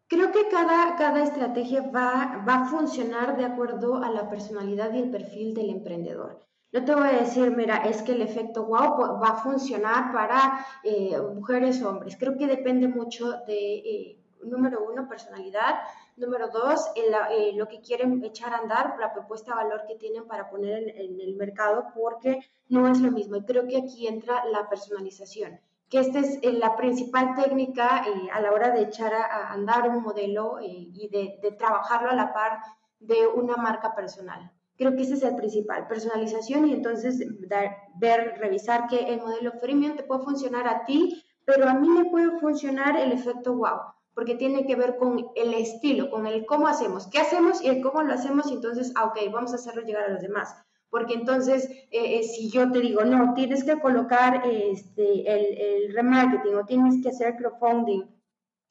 Creo 0.07 0.33
que 0.33 0.49
cada, 0.49 0.97
cada 0.97 1.25
estrategia 1.25 1.83
va, 1.91 2.43
va 2.49 2.63
a 2.63 2.65
funcionar 2.71 3.37
de 3.37 3.45
acuerdo 3.45 4.03
a 4.03 4.11
la 4.11 4.31
personalidad 4.31 4.95
y 4.95 5.01
el 5.01 5.11
perfil 5.11 5.53
del 5.53 5.69
emprendedor. 5.71 6.52
No 6.73 6.85
te 6.85 6.95
voy 6.95 7.09
a 7.09 7.21
decir, 7.21 7.55
mira, 7.55 7.77
es 7.85 8.03
que 8.03 8.13
el 8.13 8.23
efecto 8.23 8.65
wow 8.65 9.21
va 9.21 9.29
a 9.29 9.43
funcionar 9.43 10.13
para 10.13 10.67
eh, 10.83 11.21
mujeres 11.35 11.83
o 11.83 11.91
hombres. 11.91 12.17
Creo 12.19 12.37
que 12.37 12.47
depende 12.47 12.89
mucho 12.89 13.33
de, 13.47 13.75
eh, 13.75 14.23
número 14.45 14.85
uno, 14.85 15.09
personalidad. 15.09 15.81
Número 16.17 16.49
dos, 16.49 16.91
eh, 16.95 17.53
lo 17.55 17.69
que 17.69 17.81
quieren 17.81 18.23
echar 18.25 18.53
a 18.53 18.59
andar, 18.59 18.97
la 18.99 19.13
propuesta 19.13 19.53
de 19.53 19.65
valor 19.65 19.85
que 19.87 19.97
tienen 19.97 20.27
para 20.27 20.51
poner 20.51 20.89
en, 20.97 21.21
el 21.21 21.37
mercado, 21.37 21.87
porque 21.95 22.41
no 22.69 22.87
es 22.89 23.01
lo 23.01 23.11
mismo. 23.11 23.37
Y 23.37 23.45
creo 23.45 23.67
que 23.67 23.79
aquí 23.79 24.07
entra 24.07 24.45
la 24.47 24.69
personalización, 24.69 25.61
que 25.89 26.01
esta 26.01 26.19
es 26.19 26.39
eh, 26.43 26.53
la 26.53 26.77
principal 26.77 27.35
técnica 27.35 28.05
eh, 28.07 28.31
a 28.33 28.41
la 28.41 28.53
hora 28.53 28.71
de 28.71 28.83
echar 28.83 29.15
a, 29.15 29.53
andar 29.53 29.89
un 29.89 30.03
modelo 30.03 30.59
y 30.61 31.09
de, 31.09 31.39
de 31.43 31.53
trabajarlo 31.53 32.11
a 32.11 32.15
la 32.15 32.33
par 32.33 32.59
de 33.01 33.27
una 33.27 33.57
marca 33.57 33.95
personal. 33.95 34.51
Creo 34.83 34.97
que 34.97 35.03
ese 35.03 35.15
es 35.15 35.23
el 35.23 35.37
principal, 35.37 35.87
personalización 35.87 36.67
y 36.67 36.73
entonces 36.73 37.25
dar, 37.49 37.71
ver, 38.01 38.35
revisar 38.41 38.89
que 38.89 38.99
el 38.99 39.21
modelo 39.21 39.53
freemium 39.53 39.95
te 39.95 40.03
puede 40.03 40.25
funcionar 40.25 40.67
a 40.67 40.85
ti, 40.85 41.23
pero 41.45 41.69
a 41.69 41.75
mí 41.75 41.89
me 41.89 42.07
puede 42.07 42.41
funcionar 42.41 42.99
el 42.99 43.13
efecto 43.13 43.55
wow, 43.55 43.79
porque 44.13 44.35
tiene 44.35 44.67
que 44.67 44.75
ver 44.75 44.97
con 44.97 45.29
el 45.37 45.55
estilo, 45.55 46.11
con 46.11 46.27
el 46.27 46.45
cómo 46.47 46.67
hacemos, 46.67 47.07
qué 47.07 47.21
hacemos 47.21 47.63
y 47.63 47.69
el 47.69 47.81
cómo 47.81 48.03
lo 48.03 48.13
hacemos, 48.13 48.51
y 48.51 48.55
entonces, 48.55 48.93
ah, 48.97 49.05
ok, 49.05 49.33
vamos 49.33 49.53
a 49.53 49.55
hacerlo 49.55 49.83
llegar 49.83 50.07
a 50.07 50.15
los 50.15 50.21
demás. 50.21 50.53
Porque 50.91 51.15
entonces, 51.15 51.71
eh, 51.71 52.19
eh, 52.19 52.25
si 52.25 52.51
yo 52.51 52.73
te 52.73 52.81
digo, 52.81 53.05
no, 53.05 53.35
tienes 53.35 53.63
que 53.63 53.79
colocar 53.79 54.43
este, 54.45 55.33
el, 55.33 55.87
el 55.87 55.95
remarketing 55.95 56.57
o 56.57 56.67
tienes 56.67 57.01
que 57.01 57.11
hacer 57.11 57.37
crowdfunding 57.37 58.03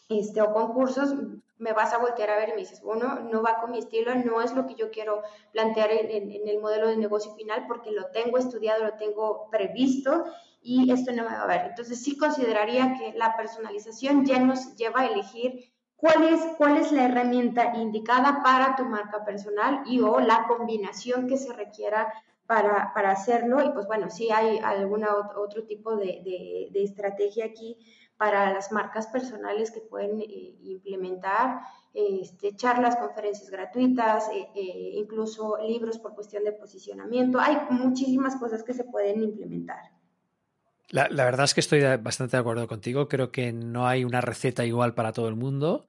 este, 0.10 0.42
o 0.42 0.52
concursos, 0.52 1.16
me 1.62 1.74
vas 1.74 1.94
a 1.94 2.00
voltear 2.00 2.32
a 2.32 2.38
ver 2.38 2.50
y 2.50 2.54
me 2.54 2.58
dices, 2.58 2.82
bueno, 2.82 3.20
no 3.20 3.44
va 3.44 3.60
con 3.62 3.72
mi 3.72 3.78
estilo, 3.78 4.16
no 4.16 4.42
es 4.42 4.54
lo 4.54 4.66
que 4.66 4.74
yo 4.74 4.90
quiero 4.90 5.22
plantear 5.54 5.92
en, 5.92 6.48
el 6.48 6.60
modelo 6.60 6.88
de 6.88 6.98
negocio 6.98 7.34
final 7.36 7.66
porque 7.68 7.92
lo 7.92 8.08
tengo 8.08 8.40
estudiado, 8.40 8.84
lo 8.84 8.94
tengo 8.96 9.48
previsto 9.52 10.26
y 10.64 10.92
esto 10.92 11.12
no 11.12 11.24
me 11.24 11.30
va 11.30 11.44
a 11.44 11.48
ver. 11.48 11.68
Entonces 11.68 12.04
sí 12.04 12.18
consideraría 12.18 12.96
que 12.98 13.14
la 13.16 13.38
personalización 13.38 14.26
ya 14.26 14.40
nos 14.40 14.76
lleva 14.76 15.02
a 15.02 15.06
elegir 15.06 15.72
cuál 15.96 16.24
es, 16.24 16.42
cuál 16.58 16.78
es 16.78 16.92
la 16.92 17.06
herramienta 17.06 17.74
indicada 17.76 18.42
para 18.44 18.76
tu 18.76 18.84
marca 18.86 19.24
personal 19.24 19.84
y 19.86 20.02
o 20.02 20.20
la 20.20 20.48
combinación 20.48 21.28
que 21.28 21.38
se 21.38 21.54
requiera 21.54 22.12
para, 22.48 22.92
para 22.96 23.12
hacerlo. 23.12 23.64
Y 23.64 23.70
pues 23.70 23.86
bueno, 23.86 24.10
si 24.10 24.32
hay 24.32 24.58
algún 24.64 25.06
otro 25.06 25.64
tipo 25.66 25.96
de, 25.96 26.70
de 26.72 26.84
estrategia 26.84 27.46
aquí 27.46 27.78
para 28.22 28.54
las 28.54 28.72
marcas 28.72 29.08
personales 29.08 29.72
que 29.72 29.80
pueden 29.80 30.22
eh, 30.22 30.56
implementar 30.62 31.62
este, 31.92 32.56
charlas, 32.56 32.96
conferencias 32.98 33.50
gratuitas, 33.50 34.30
eh, 34.32 34.48
eh, 34.54 34.92
incluso 34.94 35.58
libros 35.68 35.98
por 35.98 36.14
cuestión 36.14 36.44
de 36.44 36.52
posicionamiento. 36.52 37.40
Hay 37.40 37.58
muchísimas 37.72 38.36
cosas 38.36 38.62
que 38.62 38.76
se 38.76 38.84
pueden 38.84 39.24
implementar. 39.24 39.80
La, 40.92 41.08
verdad 41.08 41.46
es 41.46 41.56
que 41.56 41.62
estoy 41.62 41.82
bastante 41.98 42.38
de 42.38 42.42
acuerdo 42.42 42.68
contigo. 42.68 43.08
Creo 43.08 43.32
que 43.32 43.52
no 43.54 43.88
hay 43.88 44.04
una 44.06 44.22
receta 44.22 44.68
igual 44.68 44.94
para 44.94 45.14
todo 45.14 45.28
el 45.28 45.36
mundo 45.36 45.88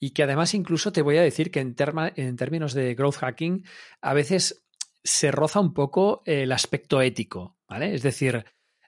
y 0.00 0.14
que 0.14 0.22
además 0.22 0.54
incluso 0.54 0.90
te 0.90 1.02
voy 1.02 1.18
a 1.18 1.22
decir 1.22 1.50
que 1.50 1.60
en, 1.60 1.76
en 2.16 2.36
términos 2.36 2.72
de 2.72 2.94
growth 2.94 3.16
hacking 3.16 3.62
a 4.00 4.14
veces 4.14 4.64
se 5.02 5.30
roza 5.30 5.60
un 5.60 5.74
poco 5.74 6.22
el 6.24 6.50
aspecto 6.50 7.02
ético, 7.02 7.58
¿vale? 7.68 7.94
Es 7.94 8.02
decir, 8.02 8.42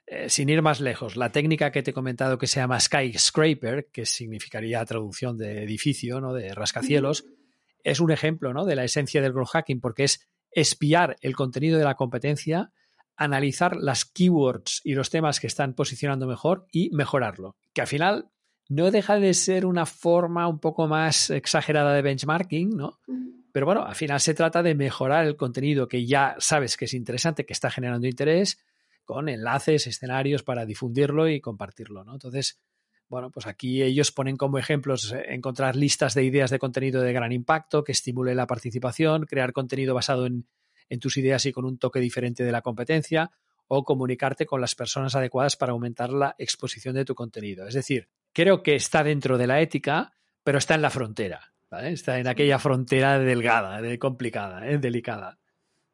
eh, 0.09 0.29
sin 0.29 0.47
ir 0.47 0.61
más 0.61 0.79
lejos, 0.79 1.17
la 1.17 1.33
técnica 1.33 1.71
que 1.71 1.83
te 1.83 1.91
he 1.91 1.93
comentado 1.93 2.37
que 2.37 2.47
se 2.47 2.61
llama 2.61 2.79
skyscraper, 2.79 3.89
que 3.91 4.05
significaría 4.05 4.83
traducción 4.85 5.37
de 5.37 5.63
edificio, 5.63 6.21
¿no? 6.21 6.33
de 6.33 6.53
rascacielos, 6.55 7.25
es 7.83 7.99
un 7.99 8.11
ejemplo 8.11 8.53
¿no? 8.53 8.63
de 8.63 8.77
la 8.77 8.85
esencia 8.85 9.21
del 9.21 9.33
growth 9.33 9.49
hacking, 9.49 9.81
porque 9.81 10.05
es 10.05 10.25
espiar 10.51 11.17
el 11.19 11.35
contenido 11.35 11.77
de 11.77 11.83
la 11.83 11.95
competencia, 11.95 12.71
analizar 13.17 13.75
las 13.75 14.05
keywords 14.05 14.79
y 14.85 14.93
los 14.93 15.09
temas 15.09 15.41
que 15.41 15.47
están 15.47 15.73
posicionando 15.73 16.25
mejor 16.25 16.67
y 16.71 16.89
mejorarlo. 16.91 17.57
Que 17.73 17.81
al 17.81 17.87
final 17.87 18.29
no 18.69 18.91
deja 18.91 19.19
de 19.19 19.33
ser 19.33 19.65
una 19.65 19.85
forma 19.85 20.47
un 20.47 20.59
poco 20.59 20.87
más 20.87 21.29
exagerada 21.31 21.93
de 21.93 22.01
benchmarking, 22.01 22.77
¿no? 22.77 22.99
Pero 23.51 23.65
bueno, 23.65 23.83
al 23.83 23.95
final 23.95 24.21
se 24.21 24.33
trata 24.33 24.63
de 24.63 24.75
mejorar 24.75 25.25
el 25.25 25.35
contenido 25.35 25.87
que 25.87 26.05
ya 26.05 26.35
sabes 26.39 26.77
que 26.77 26.85
es 26.85 26.93
interesante, 26.93 27.45
que 27.45 27.53
está 27.53 27.69
generando 27.69 28.07
interés, 28.07 28.59
con 29.07 29.29
enlaces, 29.29 29.87
escenarios 29.87 30.43
para 30.43 30.65
difundirlo 30.65 31.29
y 31.29 31.39
compartirlo. 31.39 32.03
¿no? 32.03 32.13
Entonces, 32.13 32.59
bueno, 33.07 33.31
pues 33.31 33.47
aquí 33.47 33.81
ellos 33.81 34.11
ponen 34.11 34.35
como 34.35 34.59
ejemplos 34.59 35.13
eh, 35.13 35.27
encontrar 35.29 35.77
listas 35.77 36.13
de 36.13 36.25
ideas 36.25 36.51
de 36.51 36.59
contenido 36.59 37.01
de 37.01 37.13
gran 37.13 37.31
impacto 37.31 37.85
que 37.85 37.93
estimule 37.93 38.35
la 38.35 38.47
participación, 38.47 39.25
crear 39.25 39.53
contenido 39.53 39.95
basado 39.95 40.25
en, 40.25 40.45
en 40.89 40.99
tus 40.99 41.15
ideas 41.15 41.45
y 41.45 41.53
con 41.53 41.63
un 41.63 41.79
toque 41.79 42.01
diferente 42.01 42.43
de 42.43 42.51
la 42.51 42.61
competencia, 42.61 43.31
o 43.69 43.85
comunicarte 43.85 44.45
con 44.45 44.59
las 44.59 44.75
personas 44.75 45.15
adecuadas 45.15 45.55
para 45.55 45.71
aumentar 45.71 46.09
la 46.09 46.35
exposición 46.37 46.93
de 46.95 47.05
tu 47.05 47.15
contenido. 47.15 47.65
Es 47.65 47.75
decir, 47.75 48.09
creo 48.33 48.61
que 48.61 48.75
está 48.75 49.03
dentro 49.03 49.37
de 49.37 49.47
la 49.47 49.61
ética, 49.61 50.13
pero 50.43 50.57
está 50.57 50.75
en 50.75 50.81
la 50.81 50.89
frontera. 50.89 51.53
¿vale? 51.71 51.91
Está 51.91 52.19
en 52.19 52.27
aquella 52.27 52.59
frontera 52.59 53.19
delgada, 53.19 53.79
complicada, 53.99 54.67
¿eh? 54.67 54.77
delicada. 54.77 55.39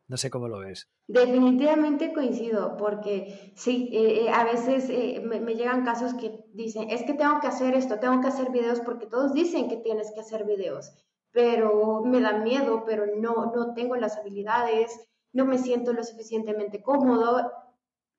No 0.08 0.18
sé 0.18 0.30
cómo 0.30 0.48
lo 0.48 0.60
ves. 0.60 0.90
Definitivamente 1.08 2.14
coincido, 2.14 2.76
porque 2.78 3.54
sí, 3.56 3.90
eh, 3.94 4.26
eh, 4.26 4.30
a 4.30 4.44
veces 4.44 4.90
eh, 4.90 5.22
me, 5.24 5.56
llegan 5.56 5.86
casos 5.86 6.14
que 6.14 6.44
dicen, 6.54 6.90
es 6.90 7.04
que 7.04 7.14
tengo 7.14 7.40
que 7.40 7.48
hacer 7.48 7.74
esto, 7.74 8.00
tengo 8.00 8.22
que 8.22 8.28
hacer 8.28 8.52
videos, 8.52 8.82
porque 8.82 9.08
todos 9.08 9.34
dicen 9.34 9.70
que 9.70 9.78
tienes 9.78 10.12
que 10.14 10.20
hacer 10.20 10.46
videos, 10.46 10.94
pero 11.32 12.02
me 12.04 12.20
da 12.20 12.40
miedo, 12.40 12.84
pero 12.86 13.06
no, 13.16 13.54
no 13.56 13.74
tengo 13.74 13.96
las 13.96 14.18
habilidades, 14.18 14.92
no 15.32 15.46
me 15.46 15.58
siento 15.58 15.94
lo 15.94 16.04
suficientemente 16.04 16.84
cómodo. 16.84 17.52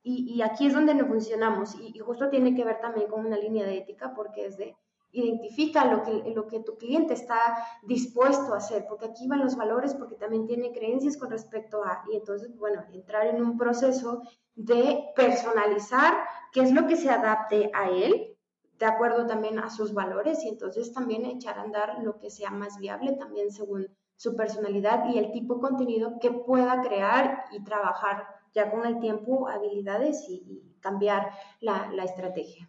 Y, 0.03 0.42
aquí 0.42 0.66
es 0.66 0.75
donde 0.75 0.94
no 0.94 1.07
funcionamos. 1.07 1.77
y 1.81 1.99
justo 1.99 2.29
tiene 2.29 2.55
que 2.55 2.64
ver 2.64 2.79
también 2.81 3.09
con 3.09 3.25
una 3.25 3.38
línea 3.38 3.64
de 3.64 3.79
ética, 3.79 4.12
porque 4.14 4.44
es 4.47 4.59
de, 4.59 4.77
identifica 5.14 5.85
lo 5.85 6.03
que, 6.03 6.31
lo 6.35 6.46
que 6.46 6.61
tu 6.61 6.77
cliente 6.77 7.14
está 7.14 7.57
dispuesto 7.83 8.53
a 8.53 8.59
hacer, 8.59 8.85
porque 8.88 9.07
aquí 9.07 9.27
van 9.27 9.40
los 9.40 9.57
valores, 9.57 9.94
porque 9.94 10.16
también 10.16 10.46
tiene 10.46 10.72
creencias 10.72 11.16
con 11.16 11.31
respecto 11.31 11.85
a, 11.85 12.05
y 12.11 12.16
entonces, 12.16 12.57
bueno, 12.59 12.85
entrar 12.92 13.27
en 13.27 13.42
un 13.42 13.57
proceso 13.57 14.22
de 14.55 15.05
personalizar 15.16 16.14
qué 16.53 16.61
es 16.61 16.72
lo 16.72 16.87
que 16.87 16.96
se 16.96 17.11
adapte 17.11 17.70
a 17.74 17.90
él, 17.90 18.37
de 18.79 18.87
acuerdo 18.87 19.27
también 19.27 19.59
a 19.59 19.70
sus 19.70 19.94
valores, 19.94 20.44
y 20.44 20.48
entonces 20.48 20.92
también 20.92 21.24
echar 21.24 21.59
a 21.59 21.62
andar 21.62 22.03
lo 22.03 22.18
que 22.18 22.31
sea 22.31 22.50
más 22.50 22.79
viable 22.79 23.12
también 23.12 23.53
según 23.53 23.87
su 24.16 24.37
personalidad 24.37 25.09
y 25.09 25.18
el 25.18 25.33
tipo 25.33 25.55
de 25.55 25.61
contenido 25.61 26.18
que 26.20 26.31
pueda 26.31 26.81
crear 26.83 27.44
y 27.53 27.62
trabajar 27.64 28.27
ya 28.53 28.70
con 28.70 28.87
el 28.87 29.00
tiempo 29.00 29.48
habilidades 29.48 30.29
y, 30.29 30.70
cambiar 30.81 31.31
la, 31.61 31.90
la 31.94 32.05
estrategia. 32.05 32.68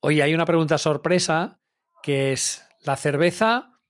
Oye, 0.00 0.22
hay 0.22 0.32
una 0.32 0.46
pregunta 0.46 0.78
sorpresa 0.78 1.58
que 2.02 2.32
es 2.32 2.64
¿la 2.84 2.96
cerveza 2.96 3.80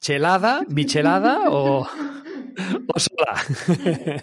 chelada, 0.00 0.62
michelada 0.68 1.50
o, 1.50 1.80
o 1.82 2.98
sola? 2.98 3.34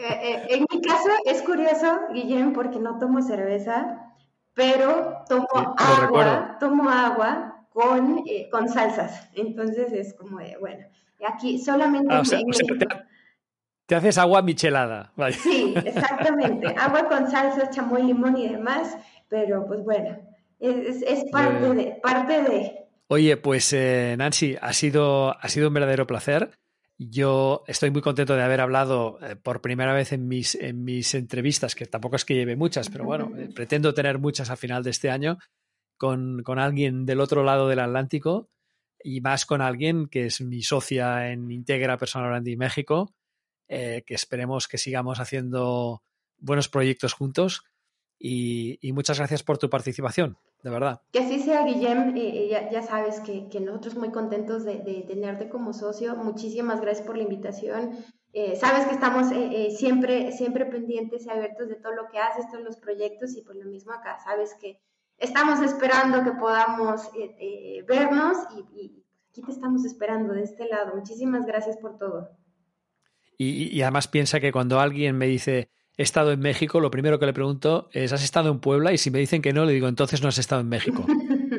Eh, 0.00 0.14
eh, 0.22 0.46
en 0.50 0.66
mi 0.70 0.80
caso 0.80 1.08
es 1.24 1.42
curioso, 1.42 2.00
Guillem, 2.12 2.52
porque 2.52 2.78
no 2.78 2.98
tomo 2.98 3.20
cerveza, 3.20 4.14
pero 4.54 5.24
tomo 5.28 5.74
agua, 5.76 6.56
tomo 6.60 6.88
agua 6.88 7.66
con, 7.70 8.22
eh, 8.26 8.48
con 8.50 8.68
salsas. 8.68 9.28
Entonces 9.34 9.92
es 9.92 10.14
como 10.14 10.38
de, 10.38 10.56
bueno, 10.58 10.86
aquí 11.26 11.58
solamente... 11.58 12.14
Ah, 12.14 12.22
te, 13.86 13.94
haces 13.96 14.18
agua 14.18 14.40
michelada. 14.40 15.12
Sí, 15.32 15.74
exactamente. 15.84 16.68
agua 16.78 17.08
con 17.08 17.28
salsa, 17.28 17.70
chamoy, 17.70 18.04
limón 18.04 18.36
y 18.36 18.48
demás 18.48 18.96
pero 19.28 19.66
pues 19.66 19.84
bueno, 19.84 20.18
es, 20.58 21.24
parte, 21.30 21.74
de, 21.74 21.98
parte 22.02 22.42
de... 22.42 22.88
Oye, 23.08 23.36
pues 23.36 23.72
eh, 23.72 24.16
Nancy, 24.18 24.56
ha 24.60 24.72
sido, 24.72 25.38
ha 25.38 25.48
sido 25.48 25.68
un 25.68 25.74
verdadero 25.74 26.06
placer. 26.06 26.50
Yo 26.98 27.62
estoy 27.68 27.90
muy 27.90 28.02
contento 28.02 28.34
de 28.34 28.42
haber 28.42 28.60
hablado 28.60 29.18
eh, 29.22 29.36
por 29.36 29.60
primera 29.60 29.94
vez 29.94 30.12
en 30.12 30.26
mis, 30.26 30.56
en 30.56 30.84
mis 30.84 31.14
entrevistas, 31.14 31.74
que 31.74 31.86
tampoco 31.86 32.16
es 32.16 32.24
que 32.24 32.34
lleve 32.34 32.56
muchas, 32.56 32.90
pero 32.90 33.04
bueno, 33.04 33.32
eh, 33.38 33.48
pretendo 33.54 33.94
tener 33.94 34.18
muchas 34.18 34.50
a 34.50 34.56
final 34.56 34.82
de 34.82 34.90
este 34.90 35.10
año, 35.10 35.38
con, 35.96 36.42
con, 36.42 36.58
alguien 36.58 37.06
del 37.06 37.20
otro 37.20 37.44
lado 37.44 37.68
del 37.68 37.80
Atlántico 37.80 38.50
y 39.02 39.20
más 39.20 39.46
con 39.46 39.62
alguien 39.62 40.08
que 40.08 40.26
es 40.26 40.40
mi 40.40 40.62
socia 40.62 41.30
en 41.30 41.50
Integra 41.52 41.98
Personal 41.98 42.30
Branding 42.30 42.58
México, 42.58 43.14
que 43.68 44.04
esperemos 44.08 44.66
que 44.66 44.78
sigamos 44.78 45.20
haciendo 45.20 46.02
buenos 46.38 46.68
proyectos 46.68 47.12
juntos 47.12 47.62
y, 48.20 48.92
muchas 48.92 49.18
gracias 49.18 49.42
por 49.42 49.58
tu 49.58 49.70
participación, 49.70 50.36
de 50.62 50.70
verdad. 50.70 51.00
Que 51.12 51.20
así 51.20 51.40
sea, 51.40 51.64
Guillem. 51.64 52.16
Eh, 52.16 52.50
eh, 52.50 52.68
ya, 52.72 52.82
sabes 52.82 53.20
que, 53.20 53.60
nosotros 53.60 53.94
muy 53.96 54.10
contentos 54.10 54.64
de, 54.64 55.04
tenerte 55.06 55.48
como 55.48 55.72
socio. 55.72 56.16
Muchísimas 56.16 56.80
gracias 56.80 57.06
por 57.06 57.16
la 57.16 57.22
invitación. 57.22 57.96
Eh, 58.32 58.56
sabes 58.56 58.86
que 58.86 58.94
estamos 58.94 59.28
siempre, 59.76 60.32
siempre 60.32 60.66
pendientes 60.66 61.26
y 61.26 61.30
abiertos 61.30 61.68
de 61.68 61.76
todo 61.76 61.92
lo 61.94 62.08
que 62.08 62.18
haces, 62.18 62.50
todos 62.50 62.64
los 62.64 62.76
proyectos 62.76 63.36
y 63.36 63.42
por 63.42 63.56
lo 63.56 63.64
mismo 63.66 63.92
acá. 63.92 64.18
Sabes 64.18 64.54
que 64.60 64.80
estamos 65.16 65.60
esperando 65.62 66.24
que 66.24 66.32
podamos 66.32 67.08
vernos 67.86 68.36
y, 68.74 69.04
aquí 69.30 69.42
te 69.42 69.52
estamos 69.52 69.84
esperando 69.84 70.34
de 70.34 70.42
este 70.42 70.66
lado. 70.66 70.96
Muchísimas 70.96 71.46
gracias 71.46 71.76
por 71.76 71.98
todo. 71.98 72.30
y 73.38 73.80
además 73.82 74.08
piensa 74.08 74.40
que 74.40 74.50
cuando 74.50 74.80
alguien 74.80 75.16
me 75.16 75.26
dice 75.26 75.70
he 75.98 76.02
estado 76.04 76.30
en 76.30 76.38
México, 76.38 76.78
lo 76.78 76.92
primero 76.92 77.18
que 77.18 77.26
le 77.26 77.32
pregunto 77.32 77.88
es, 77.92 78.12
¿has 78.12 78.22
estado 78.22 78.50
en 78.50 78.60
Puebla? 78.60 78.92
Y 78.92 78.98
si 78.98 79.10
me 79.10 79.18
dicen 79.18 79.42
que 79.42 79.52
no, 79.52 79.64
le 79.64 79.72
digo, 79.72 79.88
entonces 79.88 80.22
no 80.22 80.28
has 80.28 80.38
estado 80.38 80.60
en 80.62 80.68
México. 80.68 81.04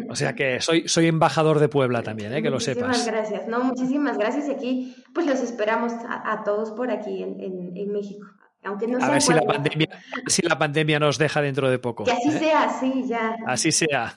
O 0.09 0.15
sea 0.15 0.33
que 0.33 0.59
soy, 0.59 0.87
soy 0.87 1.05
embajador 1.05 1.59
de 1.59 1.69
Puebla 1.69 2.01
también, 2.01 2.33
¿eh? 2.33 2.41
que 2.41 2.49
lo 2.49 2.59
sepas. 2.59 2.87
Muchísimas 2.87 3.05
gracias, 3.05 3.47
no, 3.47 3.63
muchísimas 3.63 4.17
gracias. 4.17 4.47
Y 4.47 4.51
aquí, 4.51 4.95
pues 5.13 5.27
los 5.27 5.39
esperamos 5.41 5.91
a, 6.07 6.41
todos 6.43 6.71
por 6.71 6.89
aquí 6.89 7.21
en, 7.21 7.39
en, 7.75 7.91
México. 7.91 8.25
Aunque 8.63 8.87
no 8.87 8.97
a 9.03 9.09
ver 9.09 9.21
si 9.21 9.33
la, 9.33 9.41
pandemia, 9.41 9.87
si 10.25 10.41
la 10.41 10.57
pandemia 10.57 10.99
nos 10.99 11.17
deja 11.17 11.41
dentro 11.41 11.69
de 11.69 11.77
poco. 11.77 12.05
Que 12.05 12.11
así 12.11 12.29
¿eh? 12.29 12.39
sea, 12.39 12.69
sí, 12.79 13.03
ya. 13.07 13.35
Así 13.45 13.71
sea. 13.71 14.15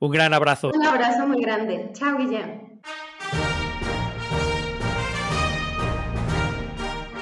Un 0.00 0.10
gran 0.10 0.34
abrazo. 0.34 0.72
Un 0.74 0.84
abrazo 0.84 1.28
muy 1.28 1.40
grande. 1.40 1.90
Chao, 1.92 2.18
Guillem. 2.18 2.69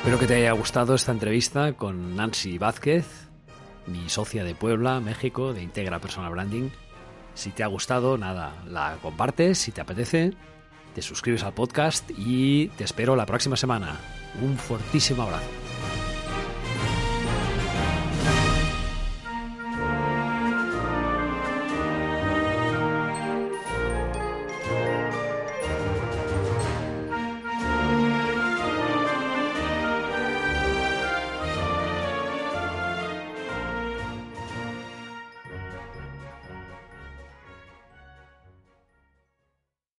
Espero 0.08 0.20
que 0.20 0.26
te 0.26 0.36
haya 0.36 0.52
gustado 0.52 0.94
esta 0.94 1.12
entrevista 1.12 1.74
con 1.74 2.16
Nancy 2.16 2.56
Vázquez, 2.56 3.28
mi 3.86 4.08
socia 4.08 4.42
de 4.42 4.54
Puebla, 4.54 5.00
México, 5.00 5.52
de 5.52 5.62
Integra 5.62 5.98
Personal 5.98 6.32
Branding. 6.32 6.70
Si 7.34 7.50
te 7.50 7.62
ha 7.62 7.66
gustado, 7.66 8.16
nada, 8.16 8.54
la 8.66 8.96
compartes, 9.02 9.58
si 9.58 9.70
te 9.70 9.82
apetece, 9.82 10.32
te 10.94 11.02
suscribes 11.02 11.42
al 11.42 11.52
podcast 11.52 12.10
y 12.16 12.68
te 12.68 12.84
espero 12.84 13.16
la 13.16 13.26
próxima 13.26 13.56
semana. 13.56 14.00
Un 14.40 14.56
fortísimo 14.56 15.24
abrazo. 15.24 15.67